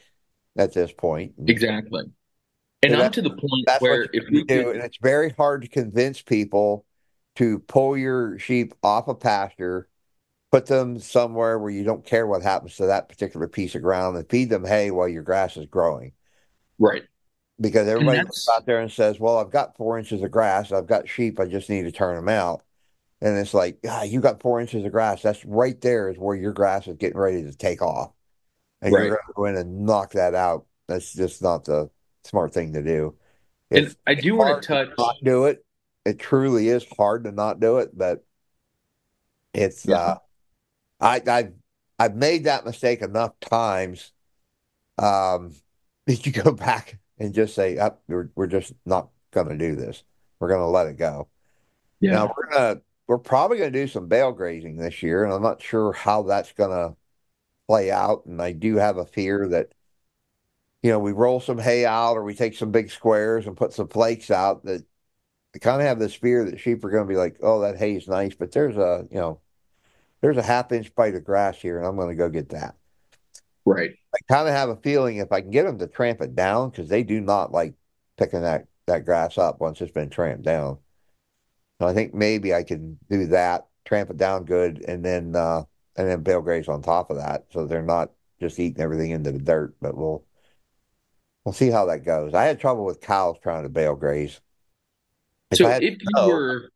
at 0.56 0.72
this 0.74 0.92
point. 0.92 1.34
exactly. 1.46 2.02
And 2.82 2.92
And 2.92 3.02
I'm 3.02 3.10
to 3.12 3.22
the 3.22 3.30
point 3.30 3.66
That's 3.66 3.80
where 3.82 4.02
if 4.12 4.24
we 4.30 4.44
do, 4.44 4.64
could, 4.64 4.76
and 4.76 4.84
it's 4.84 4.98
very 5.02 5.30
hard 5.30 5.62
to 5.62 5.68
convince 5.68 6.20
people 6.22 6.84
to 7.36 7.58
pull 7.60 7.96
your 7.96 8.38
sheep 8.38 8.74
off 8.82 9.08
a 9.08 9.14
pasture, 9.14 9.88
put 10.56 10.66
them 10.66 10.98
somewhere 10.98 11.58
where 11.58 11.70
you 11.70 11.84
don't 11.84 12.04
care 12.04 12.26
what 12.26 12.42
happens 12.42 12.76
to 12.76 12.86
that 12.86 13.08
particular 13.08 13.46
piece 13.46 13.74
of 13.74 13.82
ground, 13.82 14.16
and 14.16 14.28
feed 14.30 14.48
them 14.48 14.64
hay 14.64 14.90
while 14.90 15.08
your 15.08 15.22
grass 15.22 15.56
is 15.56 15.66
growing. 15.66 16.12
right. 16.78 17.04
Because 17.60 17.88
everybody 17.88 18.22
goes 18.22 18.48
out 18.54 18.66
there 18.66 18.80
and 18.80 18.92
says, 18.92 19.18
"Well, 19.18 19.38
I've 19.38 19.50
got 19.50 19.76
four 19.76 19.98
inches 19.98 20.22
of 20.22 20.30
grass. 20.30 20.72
I've 20.72 20.86
got 20.86 21.08
sheep. 21.08 21.40
I 21.40 21.46
just 21.46 21.70
need 21.70 21.82
to 21.82 21.92
turn 21.92 22.16
them 22.16 22.28
out." 22.28 22.62
and 23.22 23.38
it's 23.38 23.54
like, 23.54 23.78
ah, 23.88 24.02
you 24.02 24.20
got 24.20 24.42
four 24.42 24.60
inches 24.60 24.84
of 24.84 24.92
grass. 24.92 25.22
That's 25.22 25.42
right 25.46 25.80
there 25.80 26.10
is 26.10 26.18
where 26.18 26.36
your 26.36 26.52
grass 26.52 26.86
is 26.86 26.98
getting 26.98 27.16
ready 27.16 27.42
to 27.44 27.56
take 27.56 27.80
off, 27.80 28.12
and 28.82 28.92
Right. 28.92 29.04
you're 29.06 29.10
going 29.16 29.20
to 29.26 29.32
go 29.34 29.44
in 29.46 29.56
and 29.56 29.86
knock 29.86 30.12
that 30.12 30.34
out. 30.34 30.66
That's 30.86 31.14
just 31.14 31.42
not 31.42 31.64
the 31.64 31.88
smart 32.24 32.52
thing 32.52 32.74
to 32.74 32.82
do. 32.82 33.16
And 33.70 33.96
I 34.06 34.14
do 34.14 34.36
want 34.36 34.62
to 34.62 34.68
touch. 34.68 34.90
not 34.98 35.16
do 35.22 35.46
it. 35.46 35.64
It 36.04 36.18
truly 36.18 36.68
is 36.68 36.84
hard 36.96 37.24
to 37.24 37.32
not 37.32 37.58
do 37.58 37.78
it, 37.78 37.96
but 37.96 38.22
it's 39.54 39.86
Yeah. 39.86 39.96
uh, 39.96 40.18
I 41.00 41.22
I've 41.26 41.54
I've 41.98 42.16
made 42.16 42.44
that 42.44 42.64
mistake 42.64 43.02
enough 43.02 43.38
times. 43.40 44.12
Um, 44.98 45.54
that 46.06 46.26
you 46.26 46.32
go 46.32 46.52
back 46.52 46.98
and 47.18 47.34
just 47.34 47.54
say, 47.54 47.78
"Up, 47.78 48.02
we're 48.08 48.30
we're 48.34 48.46
just 48.46 48.72
not 48.84 49.10
going 49.32 49.48
to 49.48 49.58
do 49.58 49.76
this. 49.76 50.04
We're 50.40 50.48
going 50.48 50.60
to 50.60 50.66
let 50.66 50.86
it 50.86 50.96
go." 50.96 51.28
Yeah. 52.00 52.12
Now 52.12 52.34
we're 52.36 52.50
gonna 52.50 52.82
we're 53.06 53.18
probably 53.18 53.58
gonna 53.58 53.70
do 53.70 53.86
some 53.88 54.08
bale 54.08 54.32
grazing 54.32 54.76
this 54.76 55.02
year, 55.02 55.24
and 55.24 55.32
I'm 55.32 55.42
not 55.42 55.62
sure 55.62 55.92
how 55.92 56.22
that's 56.24 56.52
gonna 56.52 56.96
play 57.68 57.90
out. 57.90 58.26
And 58.26 58.40
I 58.42 58.52
do 58.52 58.76
have 58.76 58.98
a 58.98 59.06
fear 59.06 59.48
that, 59.48 59.72
you 60.82 60.90
know, 60.90 60.98
we 60.98 61.12
roll 61.12 61.40
some 61.40 61.58
hay 61.58 61.84
out 61.84 62.14
or 62.16 62.22
we 62.22 62.34
take 62.34 62.54
some 62.54 62.70
big 62.70 62.90
squares 62.90 63.46
and 63.46 63.56
put 63.56 63.72
some 63.72 63.88
flakes 63.88 64.30
out 64.30 64.64
that 64.64 64.84
I 65.54 65.58
kind 65.58 65.80
of 65.82 65.88
have 65.88 65.98
this 66.00 66.14
fear 66.14 66.44
that 66.46 66.60
sheep 66.60 66.84
are 66.84 66.90
gonna 66.90 67.06
be 67.06 67.16
like, 67.16 67.38
oh, 67.42 67.60
that 67.62 67.78
hay's 67.78 68.08
nice, 68.08 68.34
but 68.34 68.52
there's 68.52 68.76
a, 68.78 69.06
you 69.10 69.18
know, 69.18 69.40
there's 70.20 70.36
a 70.36 70.42
half 70.42 70.72
inch 70.72 70.94
bite 70.94 71.14
of 71.14 71.24
grass 71.24 71.56
here, 71.56 71.78
and 71.78 71.86
I'm 71.86 71.96
gonna 71.96 72.14
go 72.14 72.28
get 72.28 72.50
that. 72.50 72.74
Right. 73.64 73.90
I 74.14 74.18
kind 74.32 74.48
of 74.48 74.54
have 74.54 74.68
a 74.68 74.76
feeling 74.76 75.16
if 75.16 75.32
I 75.32 75.40
can 75.40 75.50
get 75.50 75.64
them 75.64 75.78
to 75.78 75.86
tramp 75.86 76.20
it 76.20 76.34
down, 76.34 76.70
because 76.70 76.88
they 76.88 77.02
do 77.02 77.20
not 77.20 77.52
like 77.52 77.74
picking 78.16 78.42
that 78.42 78.66
that 78.86 79.04
grass 79.04 79.36
up 79.38 79.60
once 79.60 79.80
it's 79.80 79.92
been 79.92 80.10
tramped 80.10 80.44
down. 80.44 80.78
So 81.80 81.86
I 81.86 81.92
think 81.92 82.14
maybe 82.14 82.54
I 82.54 82.62
can 82.62 82.98
do 83.10 83.26
that, 83.28 83.66
tramp 83.84 84.10
it 84.10 84.16
down 84.16 84.44
good, 84.44 84.84
and 84.86 85.04
then 85.04 85.34
uh 85.36 85.64
and 85.96 86.08
then 86.08 86.22
bale 86.22 86.42
graze 86.42 86.68
on 86.68 86.82
top 86.82 87.10
of 87.10 87.16
that, 87.16 87.46
so 87.50 87.66
they're 87.66 87.82
not 87.82 88.12
just 88.40 88.58
eating 88.58 88.82
everything 88.82 89.10
into 89.10 89.32
the 89.32 89.38
dirt. 89.38 89.74
But 89.80 89.96
we'll 89.96 90.24
we'll 91.44 91.52
see 91.52 91.70
how 91.70 91.86
that 91.86 92.04
goes. 92.04 92.34
I 92.34 92.44
had 92.44 92.60
trouble 92.60 92.84
with 92.84 93.00
cows 93.00 93.36
trying 93.42 93.62
to 93.64 93.68
bale 93.68 93.96
graze. 93.96 94.40
If 95.50 95.58
So 95.58 95.68
if 95.68 95.82
you 95.82 95.98
were, 96.16 96.70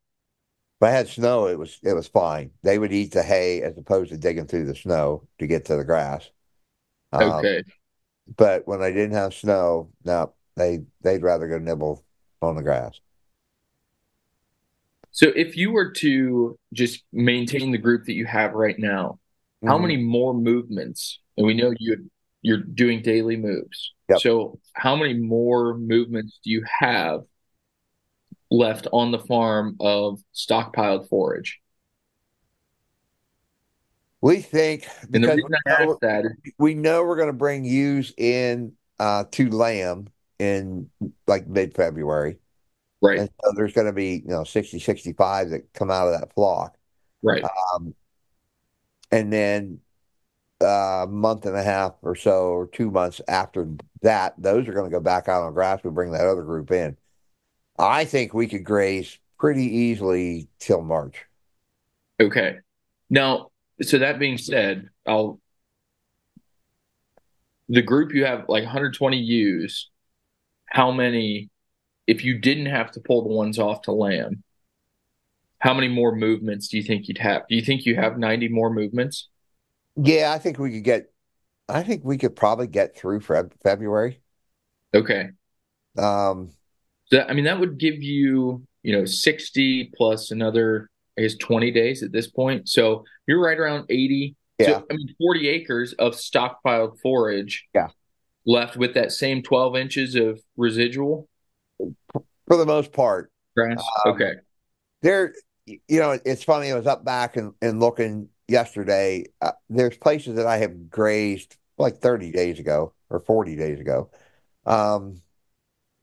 if 0.81 0.87
I 0.87 0.91
had 0.91 1.09
snow, 1.09 1.47
it 1.47 1.59
was 1.59 1.79
it 1.83 1.93
was 1.93 2.09
fine. 2.09 2.53
They 2.63 2.79
would 2.79 2.93
eat 2.93 3.13
the 3.13 3.23
hay 3.23 3.61
as 3.63 3.77
opposed 3.77 4.11
to 4.11 4.17
digging 4.17 4.47
through 4.47 4.65
the 4.65 4.75
snow 4.75 5.29
to 5.39 5.47
get 5.47 5.67
to 5.67 5.77
the 5.77 5.85
grass. 5.85 6.31
Um, 7.13 7.23
okay. 7.23 7.63
but 8.37 8.67
when 8.67 8.81
I 8.81 8.91
didn't 8.91 9.13
have 9.13 9.35
snow, 9.35 9.91
no, 10.05 10.33
they 10.57 10.81
they'd 11.03 11.23
rather 11.23 11.49
go 11.49 11.59
nibble 11.59 12.03
on 12.41 12.57
the 12.57 12.63
grass. 12.63 12.99
So 15.11 15.29
if 15.37 15.57
you 15.57 15.73
were 15.73 15.91
to 15.93 16.59
just 16.73 17.05
maintain 17.13 17.73
the 17.73 17.79
group 17.79 18.07
that 18.07 18.15
you 18.15 18.25
have 18.27 18.53
right 18.53 18.79
now, 18.79 19.19
how 19.67 19.77
Mhm. 19.77 19.83
many 19.83 19.97
more 19.99 20.33
movements? 20.33 21.21
And 21.37 21.47
we 21.47 21.53
know 21.55 21.75
you 21.79 22.11
you're 22.43 22.63
doing 22.63 23.03
daily 23.03 23.37
moves. 23.37 23.93
Yep. 24.09 24.21
So 24.21 24.61
how 24.73 24.97
many 24.97 25.13
more 25.13 25.77
movements 25.77 26.41
do 26.43 26.51
you 26.51 26.65
have 26.79 27.25
left 28.51 28.87
on 28.93 29.13
the 29.13 29.19
farm 29.19 29.77
of 29.81 30.21
stockpiled 30.35 31.09
forage? 31.09 31.61
We 34.21 34.41
think 34.41 34.87
because 35.11 35.37
we 35.37 35.45
know, 35.67 35.99
that 36.03 36.27
is 36.27 36.53
we 36.59 36.75
know 36.75 37.05
we're 37.05 37.17
going 37.17 37.29
to 37.29 37.33
bring 37.33 37.65
ewes 37.65 38.13
in 38.19 38.73
uh, 38.99 39.25
to 39.33 39.51
lamb 39.51 40.09
in 40.39 40.91
like 41.27 41.47
mid-February. 41.47 42.39
right, 43.01 43.19
And 43.19 43.31
so 43.43 43.53
there's 43.57 43.73
going 43.73 43.87
to 43.87 43.93
be, 43.93 44.23
you 44.25 44.29
know, 44.29 44.45
60, 44.45 44.79
65 44.79 45.51
that 45.51 45.73
come 45.73 45.91
out 45.91 46.09
of 46.09 46.21
that 46.21 46.35
flock. 46.35 46.77
right, 47.23 47.43
Um, 47.75 47.95
and 49.11 49.33
then 49.33 49.81
uh, 50.63 51.05
a 51.05 51.07
month 51.07 51.47
and 51.47 51.57
a 51.57 51.63
half 51.63 51.95
or 52.03 52.15
so, 52.15 52.49
or 52.49 52.67
two 52.67 52.91
months 52.91 53.21
after 53.27 53.69
that, 54.03 54.35
those 54.37 54.69
are 54.69 54.73
going 54.73 54.91
to 54.91 54.95
go 54.95 55.01
back 55.01 55.29
out 55.29 55.43
on 55.43 55.55
grass. 55.55 55.83
We 55.83 55.91
bring 55.91 56.13
that 56.13 56.27
other 56.27 56.43
group 56.43 56.71
in. 56.71 56.97
I 57.81 58.05
think 58.05 58.35
we 58.35 58.47
could 58.47 58.65
graze 58.65 59.19
pretty 59.39 59.65
easily 59.65 60.49
till 60.59 60.83
March. 60.83 61.25
okay. 62.21 62.59
Now, 63.09 63.51
so 63.83 63.99
that 63.99 64.19
being 64.19 64.39
said, 64.39 64.91
I'll 65.07 65.41
the 67.69 67.83
group 67.83 68.13
you 68.13 68.25
have 68.25 68.41
like 68.49 68.65
120 68.65 69.17
ewes, 69.17 69.91
how 70.67 70.91
many, 70.91 71.51
if 72.07 72.25
you 72.25 72.39
didn't 72.39 72.67
have 72.67 72.91
to 72.93 73.01
pull 73.01 73.23
the 73.23 73.35
ones 73.35 73.59
off 73.59 73.83
to 73.83 73.93
lamb, 73.93 74.43
how 75.59 75.73
many 75.73 75.89
more 75.89 76.15
movements 76.15 76.69
do 76.69 76.77
you 76.79 76.83
think 76.83 77.07
you'd 77.07 77.19
have? 77.19 77.43
Do 77.49 77.55
you 77.55 77.63
think 77.63 77.87
you 77.87 77.95
have 77.95 78.19
90 78.19 78.49
more 78.49 78.71
movements? 78.71 79.29
Yeah, 79.97 80.33
I 80.33 80.39
think 80.39 80.59
we 80.59 80.73
could 80.73 80.85
get, 80.85 81.13
I 81.69 81.83
think 81.83 82.05
we 82.05 82.19
could 82.19 82.35
probably 82.35 82.67
get 82.67 82.97
through 82.97 83.21
Feb 83.21 83.53
February. 83.63 84.21
Okay. 84.93 85.31
Um, 85.97 86.51
that, 87.11 87.31
I 87.31 87.33
mean, 87.35 87.45
that 87.45 87.59
would 87.61 87.79
give 87.79 88.03
you, 88.03 88.63
you 88.83 88.93
know, 88.93 89.05
60 89.05 89.93
plus 89.97 90.31
another, 90.31 90.89
I 91.19 91.23
guess, 91.23 91.35
20 91.37 91.71
days 91.71 92.03
at 92.03 92.13
this 92.13 92.29
point. 92.29 92.69
So 92.69 93.05
you're 93.27 93.41
right 93.43 93.59
around 93.59 93.87
80. 93.91 94.37
yeah, 94.59 94.67
So, 94.81 94.87
I 94.91 94.95
mean, 94.95 95.15
40 95.19 95.49
acres 95.49 95.93
of 95.95 96.15
stockpiled 96.15 97.01
forage 97.01 97.67
Yeah. 97.75 97.89
left 98.47 98.77
with 98.77 98.95
that 98.95 99.13
same 99.13 99.43
12 99.43 99.77
inches 99.77 100.15
of 100.15 100.41
residual 100.57 101.29
for 102.47 102.57
the 102.57 102.67
most 102.67 102.93
part. 102.93 103.31
grass. 103.57 103.83
Um, 104.05 104.13
Okay. 104.15 104.33
There, 105.03 105.35
you 105.67 105.79
know, 106.01 106.19
it's 106.25 106.43
funny. 106.45 106.71
I 106.71 106.75
was 106.77 106.87
up 106.87 107.05
back 107.05 107.37
and, 107.37 107.53
and 107.63 107.81
looking 107.81 108.29
yesterday. 108.49 109.25
Uh, 109.41 109.53
there's 109.69 109.97
places 109.97 110.37
that 110.37 110.47
I 110.47 110.59
have 110.59 110.91
grazed 110.91 111.57
like 111.79 111.99
30 111.99 112.33
days 112.33 112.59
ago 112.59 112.93
or 113.09 113.21
40 113.21 113.57
days 113.57 113.81
ago. 113.81 114.11
Um, 114.67 115.23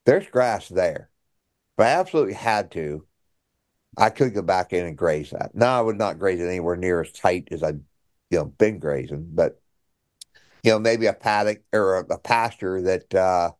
there's 0.07 0.27
grass 0.29 0.69
there. 0.69 1.09
If 1.77 1.85
I 1.85 1.89
absolutely 1.89 2.33
had 2.33 2.71
to, 2.71 3.05
I 3.97 4.09
could 4.09 4.33
go 4.33 4.41
back 4.41 4.71
in 4.71 4.85
and 4.85 4.97
graze 4.97 5.31
that. 5.31 5.53
Now 5.53 5.77
I 5.77 5.81
would 5.81 5.97
not 5.97 6.17
graze 6.17 6.39
it 6.39 6.47
anywhere 6.47 6.77
near 6.77 7.01
as 7.01 7.11
tight 7.11 7.49
as 7.51 7.61
I, 7.61 7.71
you 7.71 8.39
know, 8.39 8.45
been 8.45 8.79
grazing, 8.79 9.29
but 9.33 9.59
you 10.63 10.71
know, 10.71 10.79
maybe 10.79 11.07
a 11.07 11.13
paddock 11.13 11.61
or 11.73 11.97
a, 11.99 12.13
a 12.13 12.17
pasture 12.17 12.81
that 12.83 13.13
uh 13.13 13.51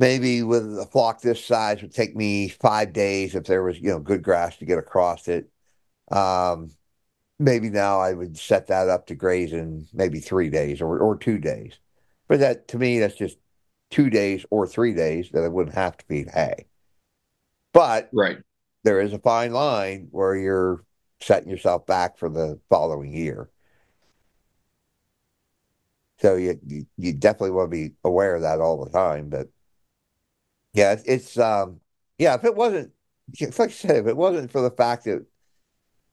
maybe 0.00 0.42
with 0.42 0.76
a 0.78 0.86
flock 0.86 1.20
this 1.20 1.44
size 1.44 1.82
would 1.82 1.94
take 1.94 2.16
me 2.16 2.48
five 2.48 2.92
days 2.92 3.34
if 3.34 3.44
there 3.44 3.62
was, 3.62 3.78
you 3.78 3.90
know, 3.90 4.00
good 4.00 4.22
grass 4.22 4.56
to 4.56 4.64
get 4.64 4.78
across 4.78 5.28
it. 5.28 5.50
Um, 6.10 6.70
maybe 7.38 7.70
now 7.70 8.00
I 8.00 8.12
would 8.12 8.36
set 8.36 8.68
that 8.68 8.88
up 8.88 9.06
to 9.06 9.14
graze 9.14 9.52
in 9.52 9.86
maybe 9.92 10.18
three 10.20 10.50
days 10.50 10.80
or, 10.80 10.98
or 10.98 11.16
two 11.16 11.38
days. 11.38 11.78
But 12.26 12.40
that 12.40 12.68
to 12.68 12.78
me, 12.78 12.98
that's 12.98 13.16
just 13.16 13.38
two 13.90 14.10
days 14.10 14.44
or 14.50 14.66
three 14.66 14.94
days 14.94 15.30
that 15.32 15.44
I 15.44 15.48
wouldn't 15.48 15.74
have 15.74 15.96
to 15.96 16.04
feed 16.06 16.28
hay. 16.28 16.66
But 17.72 18.10
Right. 18.12 18.38
there 18.84 19.00
is 19.00 19.12
a 19.12 19.18
fine 19.18 19.52
line 19.52 20.08
where 20.10 20.36
you're 20.36 20.84
setting 21.20 21.50
yourself 21.50 21.86
back 21.86 22.18
for 22.18 22.28
the 22.28 22.60
following 22.68 23.12
year. 23.12 23.50
So 26.20 26.36
you 26.36 26.58
you, 26.66 26.86
you 26.96 27.12
definitely 27.12 27.52
want 27.52 27.70
to 27.70 27.76
be 27.76 27.94
aware 28.04 28.34
of 28.34 28.42
that 28.42 28.60
all 28.60 28.84
the 28.84 28.90
time. 28.90 29.28
But 29.28 29.48
yeah, 30.74 30.92
it's, 30.92 31.02
it's 31.04 31.38
um 31.38 31.80
yeah, 32.18 32.34
if 32.34 32.44
it 32.44 32.54
wasn't 32.54 32.92
like 33.40 33.60
I 33.60 33.68
said, 33.68 33.96
if 33.96 34.06
it 34.06 34.16
wasn't 34.16 34.50
for 34.50 34.60
the 34.62 34.70
fact 34.70 35.04
that 35.04 35.24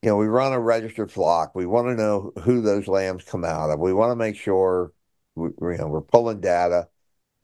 you 0.01 0.09
know 0.09 0.17
we 0.17 0.27
run 0.27 0.53
a 0.53 0.59
registered 0.59 1.11
flock, 1.11 1.55
we 1.55 1.65
want 1.65 1.87
to 1.87 1.95
know 1.95 2.31
who 2.43 2.61
those 2.61 2.87
lambs 2.87 3.23
come 3.23 3.45
out 3.45 3.69
of. 3.71 3.79
We 3.79 3.93
want 3.93 4.11
to 4.11 4.15
make 4.15 4.35
sure 4.35 4.91
we, 5.35 5.49
you 5.61 5.77
know 5.77 5.87
we're 5.87 6.01
pulling 6.01 6.41
data, 6.41 6.87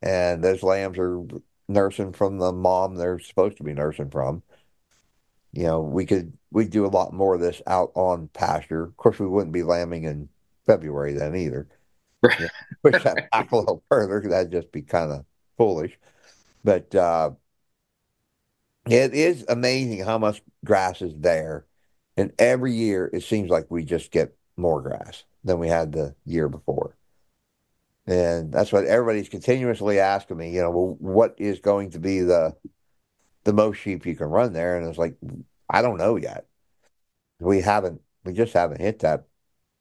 and 0.01 0.43
those 0.43 0.63
lambs 0.63 0.97
are 0.97 1.23
nursing 1.67 2.13
from 2.13 2.37
the 2.37 2.51
mom 2.51 2.95
they're 2.95 3.19
supposed 3.19 3.57
to 3.57 3.63
be 3.63 3.73
nursing 3.73 4.09
from. 4.09 4.43
You 5.53 5.63
know, 5.63 5.81
we 5.81 6.05
could 6.05 6.37
we 6.51 6.65
do 6.65 6.85
a 6.85 6.87
lot 6.87 7.13
more 7.13 7.35
of 7.35 7.41
this 7.41 7.61
out 7.67 7.91
on 7.95 8.29
pasture. 8.29 8.83
Of 8.83 8.97
course, 8.97 9.19
we 9.19 9.27
wouldn't 9.27 9.53
be 9.53 9.63
lambing 9.63 10.03
in 10.05 10.29
February 10.65 11.13
then 11.13 11.35
either. 11.35 11.67
Right. 12.21 12.39
Yeah, 12.39 12.47
push 12.83 13.03
that 13.03 13.29
back 13.31 13.51
a 13.51 13.57
little 13.57 13.83
further. 13.89 14.21
That'd 14.21 14.51
just 14.51 14.71
be 14.71 14.81
kind 14.81 15.11
of 15.11 15.25
foolish. 15.57 15.97
But 16.63 16.93
uh, 16.95 17.31
it 18.89 19.13
is 19.13 19.45
amazing 19.47 19.99
how 20.05 20.17
much 20.17 20.41
grass 20.65 21.01
is 21.01 21.13
there. 21.15 21.65
And 22.17 22.33
every 22.39 22.73
year 22.73 23.09
it 23.13 23.23
seems 23.23 23.49
like 23.49 23.69
we 23.69 23.83
just 23.83 24.11
get 24.11 24.35
more 24.57 24.81
grass 24.81 25.23
than 25.43 25.59
we 25.59 25.67
had 25.69 25.91
the 25.91 26.15
year 26.25 26.49
before. 26.49 26.95
And 28.07 28.51
that's 28.51 28.71
what 28.71 28.85
everybody's 28.85 29.29
continuously 29.29 29.99
asking 29.99 30.37
me, 30.37 30.51
you 30.51 30.61
know, 30.61 30.71
well, 30.71 30.95
what 30.99 31.35
is 31.37 31.59
going 31.59 31.91
to 31.91 31.99
be 31.99 32.21
the 32.21 32.55
the 33.43 33.53
most 33.53 33.77
sheep 33.77 34.05
you 34.05 34.15
can 34.15 34.27
run 34.27 34.53
there? 34.53 34.77
And 34.77 34.87
it's 34.87 34.97
like, 34.97 35.15
I 35.69 35.81
don't 35.81 35.97
know 35.97 36.15
yet. 36.15 36.45
We 37.39 37.61
haven't, 37.61 38.01
we 38.23 38.33
just 38.33 38.53
haven't 38.53 38.81
hit 38.81 38.99
that. 38.99 39.25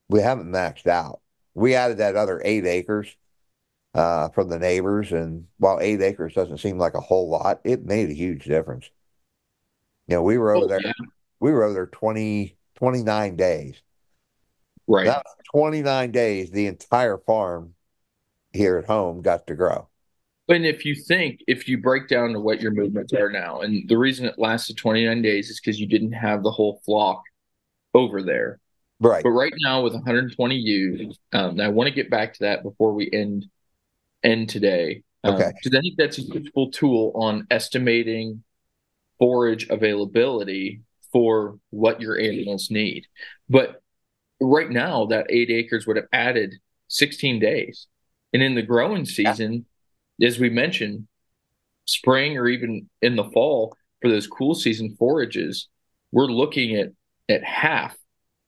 We 0.09 0.21
haven't 0.21 0.51
maxed 0.51 0.87
out. 0.87 1.21
We 1.55 1.75
added 1.75 1.99
that 1.99 2.17
other 2.17 2.41
eight 2.45 2.67
acres 2.67 3.17
uh, 3.95 4.29
from 4.31 4.49
the 4.49 4.59
neighbors, 4.59 5.13
and 5.13 5.47
while 5.59 5.79
eight 5.81 6.01
acres 6.01 6.35
doesn't 6.35 6.59
seem 6.59 6.79
like 6.79 6.95
a 6.95 7.01
whole 7.01 7.29
lot, 7.29 7.61
it 7.65 7.85
made 7.85 8.09
a 8.11 8.15
huge 8.15 8.45
difference. 8.45 8.91
You 10.07 10.17
know, 10.17 10.23
we 10.23 10.39
were 10.39 10.55
over 10.55 10.65
Oh, 10.65 10.69
there. 10.69 10.81
yeah. 10.85 10.93
we 11.41 11.53
were 11.53 11.65
over 11.65 11.75
there 11.75 11.87
20, 11.87 12.57
29 12.77 13.37
days. 13.37 13.83
Right. 14.87 15.07
That 15.07 15.27
29 15.53 16.11
days, 16.11 16.51
the 16.51 16.67
entire 16.67 17.19
farm 17.19 17.75
here 18.53 18.79
at 18.79 18.87
home 18.87 19.23
got 19.23 19.47
to 19.47 19.55
grow. 19.55 19.89
And 20.49 20.67
if 20.67 20.85
you 20.85 20.95
think, 20.95 21.41
if 21.47 21.69
you 21.69 21.79
break 21.79 22.09
down 22.09 22.33
to 22.33 22.41
what 22.41 22.61
your 22.61 22.73
movements 22.73 23.13
are 23.13 23.31
now, 23.31 23.61
and 23.61 23.89
the 23.89 23.97
reason 23.97 24.27
it 24.27 24.39
lasted 24.39 24.77
29 24.77 25.23
days 25.23 25.49
is 25.49 25.61
because 25.61 25.79
you 25.79 25.87
didn't 25.87 26.13
have 26.13 26.43
the 26.43 26.51
whole 26.51 26.81
flock 26.85 27.23
over 27.95 28.23
there. 28.23 28.59
Right. 28.99 29.23
But 29.23 29.31
right 29.31 29.53
now 29.65 29.83
with 29.83 29.95
120 29.95 30.57
ewes, 30.57 31.19
um, 31.33 31.61
I 31.61 31.69
want 31.69 31.89
to 31.89 31.95
get 31.95 32.11
back 32.11 32.35
to 32.35 32.45
that 32.45 32.63
before 32.63 32.93
we 32.93 33.09
end 33.13 33.47
end 34.23 34.49
today. 34.49 35.03
Um, 35.25 35.35
Okay. 35.35 35.53
Because 35.55 35.79
I 35.79 35.81
think 35.81 35.95
that's 35.97 36.19
a 36.19 36.23
useful 36.23 36.71
tool 36.71 37.13
on 37.15 37.47
estimating 37.51 38.43
forage 39.19 39.69
availability 39.69 40.81
for 41.13 41.59
what 41.71 42.01
your 42.01 42.19
animals 42.19 42.71
need. 42.71 43.07
But 43.49 43.83
right 44.41 44.71
now, 44.71 45.07
that 45.07 45.27
eight 45.31 45.51
acres 45.51 45.87
would 45.87 45.97
have 45.97 46.09
added 46.13 46.55
16 46.89 47.39
days. 47.39 47.87
And 48.33 48.43
in 48.43 48.55
the 48.55 48.63
growing 48.63 49.05
season, 49.05 49.67
as 50.23 50.39
we 50.39 50.51
mentioned, 50.51 51.07
spring 51.85 52.39
or 52.39 52.49
even 52.49 52.89
in 53.03 53.17
the 53.17 53.25
fall 53.25 53.77
for 54.01 54.09
those 54.09 54.27
cool 54.27 54.55
season 54.55 54.95
forages, 54.99 55.69
we're 56.13 56.27
looking 56.27 56.77
at 56.77 56.91
at 57.29 57.45
half 57.45 57.97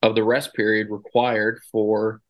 of 0.03 0.15
the 0.15 0.25
rest 0.25 0.55
period 0.55 0.89
required 0.91 1.61
for 1.71 2.21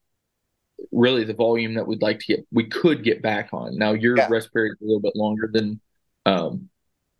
really 0.90 1.24
the 1.24 1.32
volume 1.34 1.74
that 1.74 1.86
we'd 1.86 2.02
like 2.02 2.18
to 2.18 2.26
get 2.26 2.46
we 2.52 2.64
could 2.64 3.04
get 3.04 3.22
back 3.22 3.48
on. 3.52 3.76
Now 3.78 3.92
your 3.92 4.16
Yeah. 4.16 4.28
rest 4.28 4.52
period 4.52 4.74
is 4.74 4.82
a 4.82 4.84
little 4.84 5.00
bit 5.00 5.16
longer 5.16 5.48
than 5.52 5.80
um 6.26 6.68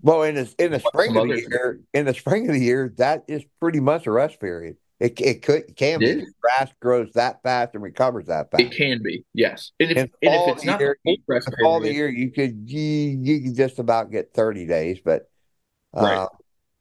Well, 0.03 0.23
in 0.25 0.35
the 0.35 0.55
in 0.59 0.73
the 0.73 0.81
spring 0.81 1.17
of 1.17 1.29
the 1.29 1.41
year, 1.41 1.81
in 1.95 2.07
the 2.07 2.15
spring 2.15 2.49
of 2.49 2.55
the 2.55 2.61
year, 2.61 2.93
that 2.99 3.25
is 3.29 3.45
pretty 3.61 3.81
much 3.81 4.07
a 4.07 4.11
rest 4.11 4.41
period. 4.41 4.77
It 5.03 5.21
it 5.21 5.43
could 5.43 5.75
can 5.77 6.01
It 6.01 6.21
be. 6.21 6.27
Grass 6.41 6.71
grows 6.81 7.13
that 7.15 7.43
fast 7.43 7.75
and 7.75 7.83
recovers 7.83 8.27
that 8.27 8.53
fast. 8.53 8.63
it 8.63 8.71
can 8.71 9.03
be, 9.03 9.25
yes. 9.35 9.73
And 9.81 9.91
if, 9.91 9.97
In 9.99 10.03
and 10.23 10.35
if 10.35 10.57
it's 10.57 10.65
not 10.65 10.81
year- 10.81 10.97
full 11.05 11.17
all 11.65 11.81
the 11.81 11.93
year 11.93 12.09
you 12.09 12.31
could 12.31 12.71
you, 12.71 12.81
you 12.81 13.41
could 13.43 13.57
just 13.57 13.81
about 13.81 14.13
get 14.13 14.33
30 14.33 14.65
days 14.67 15.01
but 15.05 15.29
uh 15.93 16.03
Right. 16.05 16.29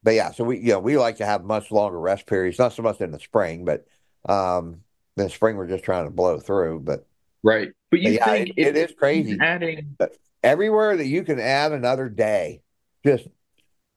but 0.03 0.13
yeah 0.13 0.31
so 0.31 0.43
we 0.43 0.59
you 0.59 0.67
know 0.73 0.79
we 0.79 0.97
like 0.97 1.17
to 1.17 1.25
have 1.25 1.43
much 1.43 1.71
longer 1.71 1.99
rest 1.99 2.27
periods 2.27 2.59
not 2.59 2.73
so 2.73 2.83
much 2.83 3.01
in 3.01 3.09
the 3.11 3.19
spring 3.19 3.65
but 3.65 3.85
um 4.31 4.81
in 5.17 5.23
the 5.23 5.29
spring 5.29 5.57
we're 5.57 5.67
just 5.67 5.83
trying 5.83 6.05
to 6.05 6.11
blow 6.11 6.39
through 6.39 6.81
but 6.81 7.07
right. 7.43 7.69
But 7.89 8.01
you 8.01 8.09
But 8.09 8.13
yeah, 8.13 8.25
think 8.25 8.49
it- 8.55 8.67
it 8.67 8.77
is 8.77 8.93
crazy. 8.97 9.37
adding 9.41 9.97
everywhere 10.43 10.95
that 10.95 11.07
you 11.07 11.23
can 11.23 11.39
add 11.39 11.71
another 11.71 12.07
day 12.07 12.61
just 13.03 13.27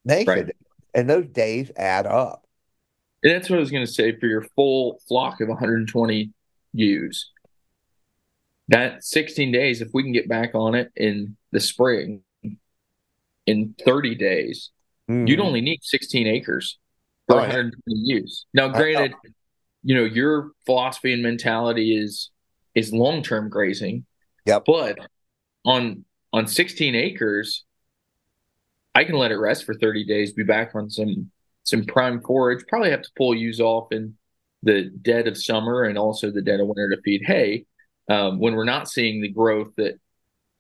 makes 0.05 0.29
Right. 0.29 0.49
it 0.49 0.57
and 0.95 1.11
those 1.11 1.27
days 1.29 1.71
add 1.77 2.07
up 2.07 2.44
And 3.25 3.33
that's 3.33 3.49
what 3.49 3.57
I 3.57 3.61
was 3.61 3.71
going 3.71 3.85
to 3.87 3.91
say 3.91 4.15
for 4.17 4.27
your 4.27 4.43
full 4.55 5.01
flock 5.09 5.41
of 5.41 5.49
120 5.49 6.31
ewes. 6.75 7.31
That 8.69 9.03
16 9.03 9.51
days, 9.51 9.81
if 9.81 9.89
we 9.95 10.03
can 10.03 10.13
get 10.13 10.29
back 10.29 10.55
on 10.55 10.75
it 10.75 10.93
in 10.95 11.37
the 11.51 11.61
spring, 11.61 12.23
in 13.47 13.75
30 13.85 14.15
days, 14.15 14.71
you'd 15.09 15.39
Mhm. 15.39 15.41
only 15.41 15.61
need 15.61 15.81
16 15.83 16.27
acres 16.27 16.79
for 17.27 17.37
yeah. 17.37 17.43
120 17.43 18.01
ewes. 18.01 18.47
Now, 18.55 18.69
granted, 18.69 19.15
you 19.83 19.95
know 19.95 20.05
your 20.05 20.53
philosophy 20.65 21.13
and 21.13 21.23
mentality 21.23 21.97
is 21.97 22.31
is 22.75 22.93
long 22.93 23.23
term 23.23 23.49
grazing. 23.51 24.07
Yeah. 24.47 24.59
But 24.65 24.99
on 25.65 26.05
on 26.33 26.47
16 26.47 26.95
acres, 26.95 27.65
I 28.95 29.05
can 29.05 29.17
let 29.17 29.31
it 29.31 29.37
rest 29.37 29.65
for 29.65 29.75
30 29.75 30.05
days, 30.05 30.33
be 30.33 30.43
back 30.43 30.75
on 30.75 30.89
some 30.91 31.31
some 31.65 31.85
prime 31.85 32.21
forage. 32.21 32.65
Probably 32.69 32.91
have 32.91 33.03
to 33.03 33.11
pull 33.17 33.35
ewes 33.35 33.61
off 33.61 33.89
in 33.91 34.17
the 34.63 34.91
dead 35.03 35.27
of 35.27 35.37
summer 35.37 35.85
and 35.85 35.99
also 35.99 36.31
the 36.31 36.43
dead 36.43 36.61
of 36.61 36.69
winter 36.69 36.95
to 36.95 37.03
feed 37.03 37.23
hay 37.27 37.67
um, 38.09 38.39
when 38.39 38.55
we're 38.55 38.65
not 38.65 38.89
seeing 38.89 39.21
the 39.21 39.29
growth 39.29 39.73
that 39.77 39.99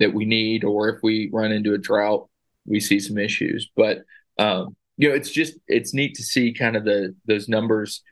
that 0.00 0.12
we 0.12 0.24
need, 0.24 0.64
or 0.64 0.88
if 0.88 1.00
we 1.02 1.30
run 1.32 1.52
into 1.52 1.72
a 1.72 1.78
drought, 1.78 2.28
we 2.66 2.80
see 2.80 2.98
some 2.98 3.18
issues. 3.18 3.70
But 3.76 4.02
um, 4.38 4.76
you 4.96 5.08
know, 5.08 5.14
it's 5.14 5.30
just 5.30 5.54
it's 5.68 5.94
neat 5.94 6.14
to 6.16 6.22
see 6.22 6.52
kind 6.52 6.76
of 6.76 6.84
the 6.84 7.14
those 7.26 7.48
numbers 7.48 8.02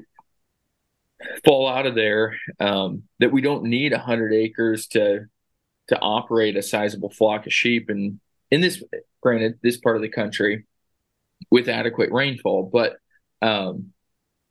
fall 1.44 1.68
out 1.68 1.86
of 1.86 1.94
there. 1.94 2.36
Um, 2.60 3.04
that 3.18 3.32
we 3.32 3.40
don't 3.40 3.64
need 3.64 3.92
hundred 3.92 4.32
acres 4.32 4.86
to 4.88 5.26
to 5.88 5.98
operate 5.98 6.56
a 6.56 6.62
sizable 6.62 7.10
flock 7.10 7.46
of 7.46 7.52
sheep, 7.52 7.90
and 7.90 8.20
in 8.50 8.60
this, 8.60 8.82
granted, 9.20 9.58
this 9.62 9.78
part 9.78 9.96
of 9.96 10.02
the 10.02 10.08
country 10.08 10.66
with 11.50 11.68
adequate 11.68 12.10
rainfall, 12.12 12.70
but 12.72 12.96
um, 13.40 13.92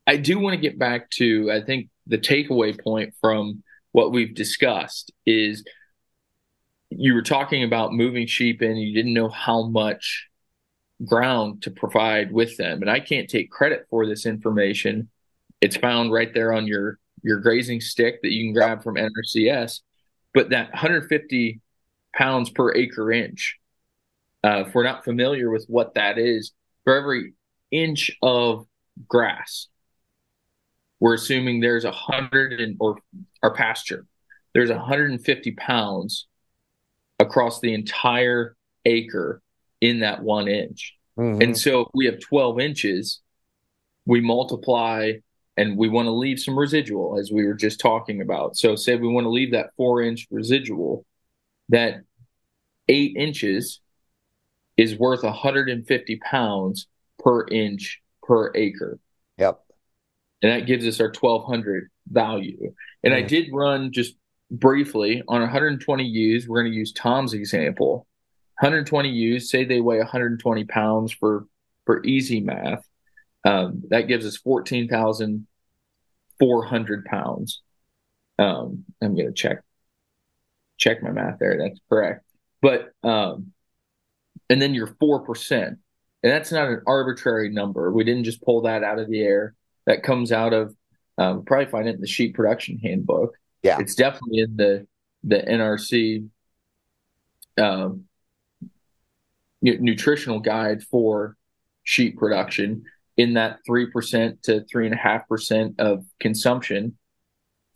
I 0.06 0.16
do 0.16 0.38
want 0.38 0.54
to 0.54 0.60
get 0.60 0.78
back 0.78 1.10
to 1.10 1.50
I 1.50 1.62
think 1.62 1.88
the 2.06 2.18
takeaway 2.18 2.78
point 2.78 3.14
from 3.20 3.62
what 3.92 4.12
we've 4.12 4.34
discussed 4.34 5.12
is 5.26 5.64
you 6.90 7.14
were 7.14 7.22
talking 7.22 7.62
about 7.64 7.92
moving 7.92 8.26
sheep 8.26 8.62
in, 8.62 8.76
you 8.76 8.94
didn't 8.94 9.14
know 9.14 9.28
how 9.28 9.64
much 9.64 10.28
ground 11.04 11.62
to 11.62 11.70
provide 11.70 12.32
with 12.32 12.56
them. 12.56 12.80
And 12.80 12.90
I 12.90 13.00
can't 13.00 13.28
take 13.28 13.50
credit 13.50 13.86
for 13.90 14.06
this 14.06 14.26
information. 14.26 15.08
It's 15.60 15.76
found 15.76 16.12
right 16.12 16.32
there 16.32 16.52
on 16.52 16.66
your 16.66 16.98
your 17.22 17.38
grazing 17.38 17.80
stick 17.80 18.20
that 18.22 18.32
you 18.32 18.44
can 18.44 18.52
grab 18.52 18.82
from 18.82 18.96
NRCS. 18.96 19.80
But 20.34 20.50
that 20.50 20.70
150 20.72 21.60
pounds 22.14 22.50
per 22.50 22.74
acre 22.74 23.12
inch, 23.12 23.58
uh, 24.42 24.64
if 24.66 24.74
we're 24.74 24.82
not 24.82 25.04
familiar 25.04 25.50
with 25.50 25.66
what 25.68 25.94
that 25.94 26.18
is, 26.18 26.52
for 26.84 26.96
every 26.96 27.34
inch 27.70 28.10
of 28.22 28.66
grass, 29.08 29.68
we're 31.00 31.14
assuming 31.14 31.60
there's 31.60 31.84
a 31.84 31.92
hundred 31.92 32.60
and 32.60 32.76
or 32.80 32.98
our 33.42 33.54
pasture, 33.54 34.06
there's 34.54 34.70
150 34.70 35.52
pounds 35.52 36.26
across 37.18 37.60
the 37.60 37.74
entire 37.74 38.56
acre 38.84 39.42
in 39.80 40.00
that 40.00 40.22
one 40.22 40.48
inch. 40.48 40.96
Mhm. 41.18 41.42
And 41.42 41.58
so 41.58 41.82
if 41.82 41.88
we 41.94 42.06
have 42.06 42.20
12 42.20 42.60
inches, 42.60 43.20
we 44.06 44.20
multiply 44.20 45.12
and 45.56 45.76
we 45.76 45.88
want 45.88 46.06
to 46.06 46.12
leave 46.12 46.40
some 46.40 46.58
residual 46.58 47.18
as 47.18 47.30
we 47.30 47.44
were 47.44 47.54
just 47.54 47.78
talking 47.78 48.20
about. 48.22 48.56
So 48.56 48.74
say 48.74 48.96
we 48.96 49.08
want 49.08 49.26
to 49.26 49.30
leave 49.30 49.52
that 49.52 49.70
four 49.76 50.02
inch 50.02 50.26
residual, 50.30 51.04
that 51.68 52.02
eight 52.88 53.14
inches 53.16 53.80
is 54.76 54.98
worth 54.98 55.22
150 55.22 56.16
pounds 56.16 56.88
per 57.18 57.46
inch 57.48 58.02
per 58.22 58.52
acre. 58.54 58.98
yep 59.38 59.60
And 60.42 60.52
that 60.52 60.66
gives 60.66 60.86
us 60.86 61.00
our 61.00 61.10
1200 61.12 61.88
value. 62.08 62.74
And 63.04 63.14
I 63.14 63.22
Mhm. 63.22 63.28
did 63.28 63.48
run 63.52 63.92
just 63.92 64.16
briefly 64.50 65.22
on 65.28 65.40
120 65.40 66.04
ewes. 66.04 66.48
We're 66.48 66.62
going 66.62 66.72
to 66.72 66.76
use 66.78 66.92
Tom's 66.92 67.32
example. 67.34 68.06
120 68.60 69.08
ewes, 69.08 69.50
say 69.50 69.64
they 69.64 69.80
weigh 69.80 69.98
120 69.98 70.64
pounds 70.64 71.12
for 71.12 71.46
for 71.84 72.00
easy 72.04 72.40
math. 72.40 72.88
Um, 73.44 73.82
that 73.88 74.06
gives 74.06 74.24
us 74.24 74.36
14,400 74.36 77.04
pounds. 77.04 77.60
Um, 78.38 78.84
I'm 79.00 79.16
going 79.16 79.26
to 79.26 79.32
check 79.32 79.64
check 80.76 81.02
my 81.02 81.10
math 81.10 81.40
there. 81.40 81.58
That's 81.58 81.80
correct. 81.88 82.24
But 82.60 82.92
um, 83.02 83.51
and 84.50 84.60
then 84.60 84.74
your 84.74 84.88
four 85.00 85.20
percent, 85.20 85.78
and 86.22 86.32
that's 86.32 86.52
not 86.52 86.68
an 86.68 86.82
arbitrary 86.86 87.50
number. 87.50 87.92
We 87.92 88.04
didn't 88.04 88.24
just 88.24 88.42
pull 88.42 88.62
that 88.62 88.82
out 88.82 88.98
of 88.98 89.08
the 89.08 89.20
air. 89.20 89.54
That 89.86 90.02
comes 90.02 90.30
out 90.30 90.52
of 90.52 90.74
um, 91.18 91.44
probably 91.44 91.66
find 91.66 91.88
it 91.88 91.94
in 91.94 92.00
the 92.00 92.06
sheep 92.06 92.34
production 92.34 92.78
handbook. 92.78 93.36
Yeah. 93.62 93.78
it's 93.78 93.94
definitely 93.94 94.40
in 94.40 94.56
the 94.56 94.86
the 95.24 95.38
NRC 95.38 96.28
um, 97.60 98.04
nutritional 99.60 100.40
guide 100.40 100.82
for 100.82 101.36
sheep 101.84 102.18
production. 102.18 102.84
In 103.18 103.34
that 103.34 103.58
three 103.66 103.90
percent 103.90 104.42
to 104.44 104.64
three 104.64 104.86
and 104.86 104.94
a 104.94 104.98
half 104.98 105.28
percent 105.28 105.78
of 105.78 106.04
consumption, 106.18 106.96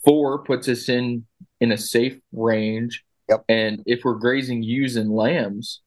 four 0.05 0.43
puts 0.43 0.69
us 0.69 0.89
in 0.89 1.27
in 1.61 1.73
a 1.73 1.79
safe 1.79 2.19
range. 2.33 3.05
Yep. 3.29 3.45
And 3.49 3.83
if 3.87 4.05
we're 4.05 4.14
grazing 4.14 4.62
ewes 4.62 4.97
and 4.97 5.11
lambs, 5.11 5.83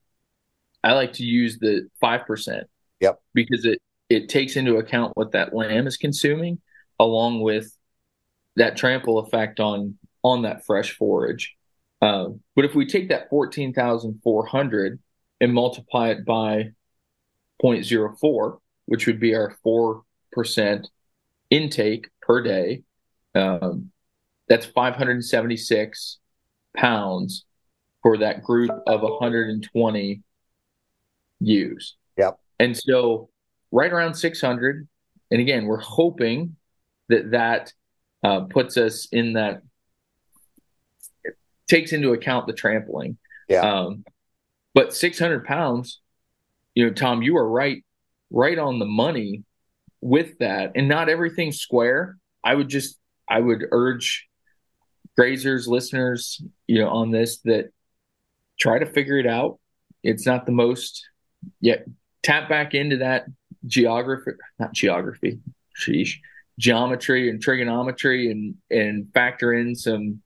I 0.84 0.94
like 0.94 1.14
to 1.14 1.24
use 1.24 1.58
the 1.60 1.88
five 2.00 2.26
percent. 2.26 2.68
Yep. 3.00 3.20
Because 3.34 3.66
it 3.66 3.80
it 4.10 4.30
takes 4.30 4.56
into 4.56 4.78
account 4.78 5.16
what 5.16 5.32
that 5.34 5.54
lamb 5.54 5.88
is 5.88 5.98
consuming, 5.98 6.60
along 7.00 7.42
with 7.42 7.72
that 8.56 8.78
trample 8.78 9.20
effect 9.20 9.60
on 9.60 9.98
on 10.24 10.44
that 10.44 10.66
fresh 10.66 10.96
forage. 10.96 11.56
Uh, 12.02 12.30
but 12.56 12.66
if 12.66 12.76
we 12.76 12.86
take 12.86 13.10
that 13.10 13.30
fourteen 13.30 13.74
thousand 13.74 14.20
four 14.24 14.46
hundred 14.46 15.00
and 15.42 15.54
multiply 15.54 16.10
it 16.10 16.26
by 16.26 16.72
0.04, 17.64 18.58
which 18.88 19.08
would 19.08 19.20
be 19.20 19.36
our 19.36 19.56
four 19.64 20.04
percent 20.32 20.90
intake 21.50 22.10
per 22.22 22.42
day, 22.42 22.84
um, 23.36 23.92
that's 24.48 24.66
576 24.66 26.18
pounds 26.76 27.46
for 28.02 28.18
that 28.18 28.44
group 28.44 28.72
of 28.88 29.02
120 29.02 30.24
ewes. 31.40 31.96
Yep. 32.18 32.40
And 32.60 32.76
so 32.76 33.30
right 33.72 33.92
around 33.92 34.16
600 34.16 34.88
and 35.32 35.42
again, 35.42 35.66
we're 35.66 35.80
hoping 35.80 36.56
that 37.10 37.32
that 37.32 37.74
uh, 38.24 38.42
puts 38.42 38.78
us 38.78 39.08
in 39.12 39.34
that 39.34 39.62
takes 41.68 41.94
into 41.94 42.14
account 42.14 42.48
the 42.48 42.54
trampling. 42.54 43.18
Yeah. 43.48 43.62
Um, 43.62 44.04
but 44.74 44.94
600 44.94 45.46
pounds, 45.46 46.02
you 46.76 46.86
know, 46.86 46.94
Tom, 46.94 47.22
you 47.22 47.38
are 47.38 47.48
right, 47.48 47.84
right 48.32 48.58
on 48.58 48.80
the 48.80 48.86
money 48.86 49.44
with 50.02 50.38
that, 50.40 50.72
and 50.76 50.88
not 50.88 51.10
everything 51.10 51.52
square. 51.52 52.18
I 52.44 52.56
would 52.56 52.70
just, 52.70 52.98
I 53.30 53.40
would 53.40 53.66
urge 53.72 54.28
grazers, 55.20 55.68
listeners, 55.68 56.42
you 56.68 56.80
know, 56.80 56.90
on 56.90 57.12
this 57.12 57.40
that 57.42 57.72
try 58.60 58.80
to 58.80 58.86
figure 58.86 59.18
it 59.18 59.28
out. 59.28 59.60
It's 60.04 60.26
not 60.26 60.46
the 60.46 60.52
most 60.52 61.09
yet. 61.60 61.86
Tap 62.24 62.50
back 62.50 62.74
into 62.74 62.98
that 62.98 63.26
geography, 63.66 64.32
not 64.60 64.74
geography, 64.74 65.40
sheesh, 65.80 66.18
geometry 66.58 67.30
and 67.30 67.42
trigonometry, 67.42 68.30
and 68.32 68.56
and 68.70 69.08
factor 69.14 69.54
in 69.54 69.76
some 69.76 70.22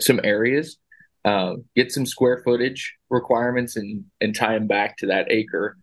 some 0.00 0.20
areas, 0.24 0.78
uh, 1.26 1.56
get 1.76 1.92
some 1.92 2.06
square 2.06 2.40
footage 2.42 2.96
requirements, 3.10 3.76
and 3.76 4.04
and 4.20 4.34
tie 4.34 4.54
them 4.54 4.66
back 4.66 4.96
to 4.98 5.06
that 5.06 5.30
acre. 5.30 5.76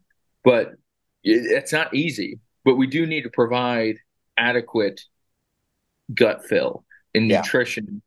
But 0.43 0.69
it, 1.23 1.45
it's 1.45 1.71
not 1.73 1.93
easy. 1.93 2.39
But 2.65 2.75
we 2.75 2.87
do 2.87 3.05
need 3.05 3.21
to 3.23 3.29
provide 3.29 3.97
adequate 4.37 5.01
gut 6.13 6.45
fill 6.45 6.83
and 7.13 7.29
Yeah. 7.29 7.41
nutrition 7.41 8.01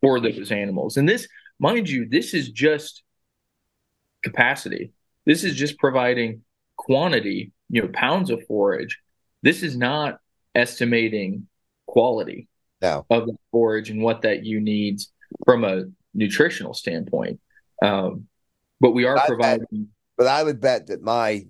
for 0.00 0.20
those 0.20 0.52
animals. 0.52 0.96
And 0.96 1.08
this, 1.08 1.28
mind 1.58 1.88
you, 1.88 2.06
this 2.08 2.34
is 2.34 2.50
just 2.50 3.02
capacity. 4.22 4.92
This 5.26 5.44
is 5.44 5.54
just 5.54 5.78
providing 5.78 6.42
quantity, 6.76 7.52
you 7.68 7.82
know, 7.82 7.88
pounds 7.92 8.30
of 8.30 8.46
forage. 8.46 9.00
This 9.42 9.62
is 9.62 9.76
not 9.76 10.20
estimating 10.54 11.48
quality 11.86 12.48
No. 12.80 13.04
of 13.10 13.26
the 13.26 13.36
forage 13.50 13.90
and 13.90 14.00
what 14.02 14.22
that 14.22 14.44
you 14.44 14.60
needs 14.60 15.12
from 15.44 15.64
a 15.64 15.84
nutritional 16.14 16.72
standpoint. 16.74 17.40
Um, 17.82 18.28
but 18.80 18.92
we 18.92 19.04
are 19.04 19.18
I- 19.18 19.26
providing. 19.26 19.88
But 20.16 20.28
I 20.28 20.42
would 20.42 20.60
bet 20.60 20.86
that 20.86 21.02
my 21.02 21.46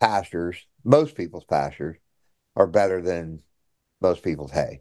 pastures, 0.00 0.64
most 0.84 1.14
people's 1.16 1.44
pastures, 1.44 1.96
are 2.54 2.66
better 2.66 3.02
than 3.02 3.42
most 4.00 4.22
people's 4.22 4.52
hay. 4.52 4.80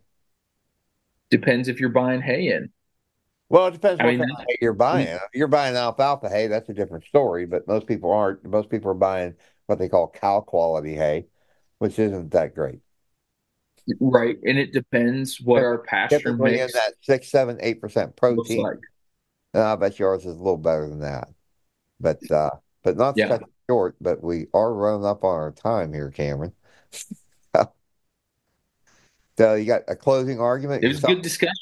depends 1.32 1.68
if 1.68 1.80
you're 1.82 1.89
buying 1.89 2.22
hay 2.22 2.48
in. 2.50 2.72
Well, 3.50 3.68
it 3.68 3.72
depends 3.74 4.00
I 4.00 4.04
what 4.04 4.08
mean, 4.08 4.20
kind 4.20 4.32
of 4.32 4.38
hay 4.48 4.58
you're 4.62 4.74
buying. 4.74 5.08
If 5.08 5.22
you're 5.34 5.48
buying 5.48 5.76
alfalfa 5.76 6.30
hay, 6.30 6.48
that's 6.48 6.70
a 6.70 6.74
different 6.74 7.06
story. 7.06 7.46
But 7.46 7.68
most 7.68 7.88
people 7.88 8.12
aren't. 8.12 8.43
Most 8.43 8.70
people 8.70 8.91
are 8.91 8.96
buying 8.96 9.36
what 9.68 9.80
they 9.80 9.89
call 9.89 10.10
cow 10.10 10.41
quality 10.41 10.96
hay, 10.96 11.28
which 11.80 12.00
isn't 12.00 12.32
that 12.32 12.56
great. 12.56 12.80
Right. 14.00 14.38
And 14.43 14.58
it 14.58 14.74
depends 14.74 15.39
what 15.39 15.62
our 15.62 15.78
pasture 15.80 16.18
Typically 16.20 16.60
in 16.60 16.68
that 16.74 16.93
six, 17.02 17.30
seven, 17.30 17.58
eight 17.62 17.82
percent 17.82 18.16
protein. 18.16 18.64
like. 18.64 18.78
I 19.54 19.76
bet 19.76 20.00
yours 20.00 20.22
is 20.26 20.36
a 20.36 20.39
little 20.39 20.58
better 20.58 20.88
than 20.89 21.00
that. 21.02 21.30
But 22.00 22.30
uh 22.32 22.52
but 22.84 22.98
not 22.98 23.18
Yeah. 23.18 23.39
short, 23.70 23.96
but 24.02 24.24
we 24.24 24.48
are 24.54 24.74
running 24.74 25.06
up 25.06 25.24
on 25.24 25.36
our 25.36 25.52
time 25.52 25.93
here, 25.93 26.12
Cameron. 26.12 26.54
so 29.38 29.54
you 29.56 29.66
got 29.66 29.84
a 29.88 29.96
closing 29.96 30.39
argument? 30.39 30.84
It 30.84 30.88
was 30.89 31.04
a 31.04 31.08
good 31.08 31.22
discussion. 31.22 31.54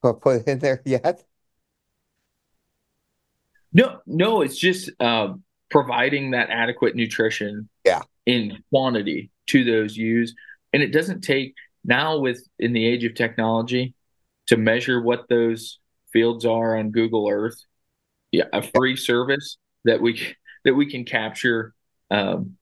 Gonna 0.02 0.14
put 0.14 0.46
in 0.46 0.58
there 0.58 0.82
yet? 0.84 1.24
No, 3.72 4.00
no, 4.06 4.40
it's 4.40 4.56
just 4.58 4.90
um, 5.00 5.44
providing 5.70 6.32
that 6.32 6.50
adequate 6.50 6.96
nutrition 6.96 7.68
Yeah. 7.84 8.02
in 8.26 8.62
quantity 8.70 9.30
to 9.48 9.64
those 9.64 9.96
ewes. 9.96 10.34
And 10.72 10.82
it 10.82 10.92
doesn't 10.92 11.20
take 11.22 11.54
now 11.84 12.18
with 12.18 12.42
in 12.58 12.72
the 12.72 12.84
age 12.86 13.04
of 13.04 13.14
technology 13.14 13.94
to 14.48 14.56
measure 14.56 15.00
what 15.00 15.28
those 15.28 15.78
fields 16.12 16.44
are 16.44 16.76
on 16.76 16.90
Google 16.90 17.28
Earth. 17.28 17.62
Yeah, 18.32 18.44
a 18.52 18.62
free 18.62 18.96
service 18.96 19.56
that 19.84 20.00
we 20.00 20.20
that 20.64 20.74
we 20.74 20.90
can 20.90 21.04
capture 21.04 21.74
um, 22.10 22.56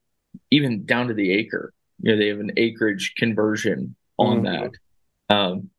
even 0.50 0.84
down 0.84 1.08
to 1.08 1.14
the 1.14 1.32
acre. 1.32 1.72
You 2.00 2.12
know, 2.12 2.18
they 2.18 2.28
have 2.28 2.40
an 2.40 2.52
acreage 2.56 3.14
conversion 3.16 3.96
on 4.18 4.42
Mhm. 4.42 4.70
that 5.28 5.34
um, 5.34 5.70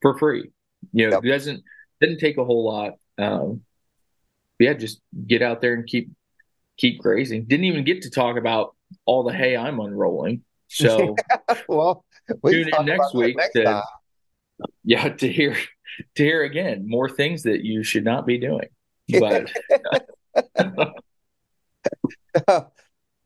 for 0.00 0.18
free. 0.18 0.50
You 0.92 1.06
know, 1.10 1.16
Yep. 1.16 1.24
it 1.24 1.28
doesn't 1.28 1.64
doesn't 2.00 2.18
take 2.18 2.38
a 2.38 2.44
whole 2.44 2.64
lot. 2.64 2.94
Um, 3.18 3.62
yeah, 4.58 4.74
just 4.74 5.00
get 5.26 5.42
out 5.42 5.60
there 5.60 5.74
and 5.74 5.86
keep 5.86 6.10
keep 6.76 6.98
grazing. 7.00 7.44
Didn't 7.44 7.64
even 7.64 7.84
get 7.84 8.02
to 8.02 8.10
talk 8.10 8.36
about 8.36 8.74
all 9.04 9.22
the 9.24 9.32
hay 9.32 9.56
I'm 9.56 9.80
unrolling. 9.80 10.42
So 10.68 11.16
Well, 11.68 12.04
we 12.42 12.64
Tune 12.64 12.70
in 12.78 12.86
next 12.86 13.14
week 13.14 13.36
next 13.36 13.52
to- 13.54 13.64
time. 13.64 13.82
yeah, 14.84 15.08
to 15.16 15.30
hear 15.32 15.56
to 16.16 16.22
hear 16.24 16.42
again 16.44 16.88
more 16.88 17.08
things 17.08 17.44
that 17.44 17.64
you 17.64 17.82
should 17.82 18.04
not 18.04 18.26
be 18.26 18.38
doing. 18.38 18.68
But 19.20 19.50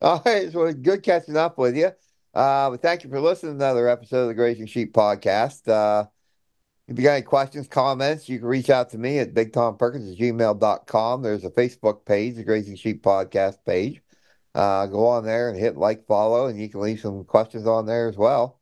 All 0.02 0.22
right, 0.24 0.50
so 0.50 0.72
good 0.72 1.02
catching 1.02 1.36
up 1.36 1.58
with 1.58 1.76
you. 1.76 1.90
Uh, 2.32 2.70
but 2.70 2.80
thank 2.80 3.02
you 3.04 3.10
for 3.10 3.20
listening 3.20 3.58
to 3.58 3.64
another 3.64 3.88
episode 3.88 4.22
of 4.22 4.28
the 4.28 4.34
Grazing 4.34 4.66
Sheep 4.66 4.92
Podcast. 4.92 5.68
Uh, 5.68 6.06
if 6.90 6.98
you 6.98 7.04
got 7.04 7.12
any 7.12 7.22
questions, 7.22 7.68
comments, 7.68 8.28
you 8.28 8.38
can 8.40 8.48
reach 8.48 8.68
out 8.68 8.90
to 8.90 8.98
me 8.98 9.20
at 9.20 9.32
bigtomperkins 9.32 10.12
at 10.12 10.18
gmail.com. 10.18 11.22
There's 11.22 11.44
a 11.44 11.50
Facebook 11.50 12.04
page, 12.04 12.34
the 12.34 12.42
Grazing 12.42 12.74
Sheep 12.76 13.02
Podcast 13.02 13.58
page. 13.64 14.02
Uh, 14.56 14.86
go 14.86 15.06
on 15.06 15.24
there 15.24 15.48
and 15.48 15.56
hit 15.56 15.76
like, 15.76 16.04
follow, 16.06 16.48
and 16.48 16.60
you 16.60 16.68
can 16.68 16.80
leave 16.80 16.98
some 16.98 17.22
questions 17.22 17.68
on 17.68 17.86
there 17.86 18.08
as 18.08 18.16
well 18.16 18.58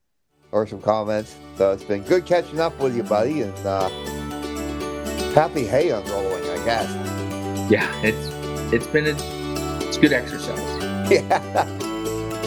or 0.53 0.66
some 0.66 0.83
comments. 0.83 1.37
So 1.57 1.72
it's 1.72 1.85
been 1.85 2.03
good 2.03 2.26
catching 2.26 2.61
up 2.61 2.79
with 2.79 2.95
you, 2.95 3.03
buddy, 3.03 3.41
and 3.43 3.66
uh, 3.66 3.89
happy 5.33 5.64
hay 5.64 5.89
unrolling, 5.91 6.45
I 6.51 6.64
guess. 6.66 7.70
yeah, 7.70 7.91
it's 8.03 8.29
it's 8.74 8.87
been 8.87 9.07
a 9.07 9.16
it's 9.89 9.97
good 9.97 10.12
exercise. 10.12 10.59
Yeah. 11.11 11.64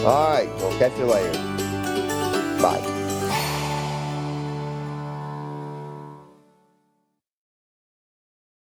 All 0.06 0.30
right. 0.30 0.48
We'll 0.58 0.78
catch 0.78 0.96
you 1.00 1.06
later. 1.06 1.32
Bye. 2.62 2.91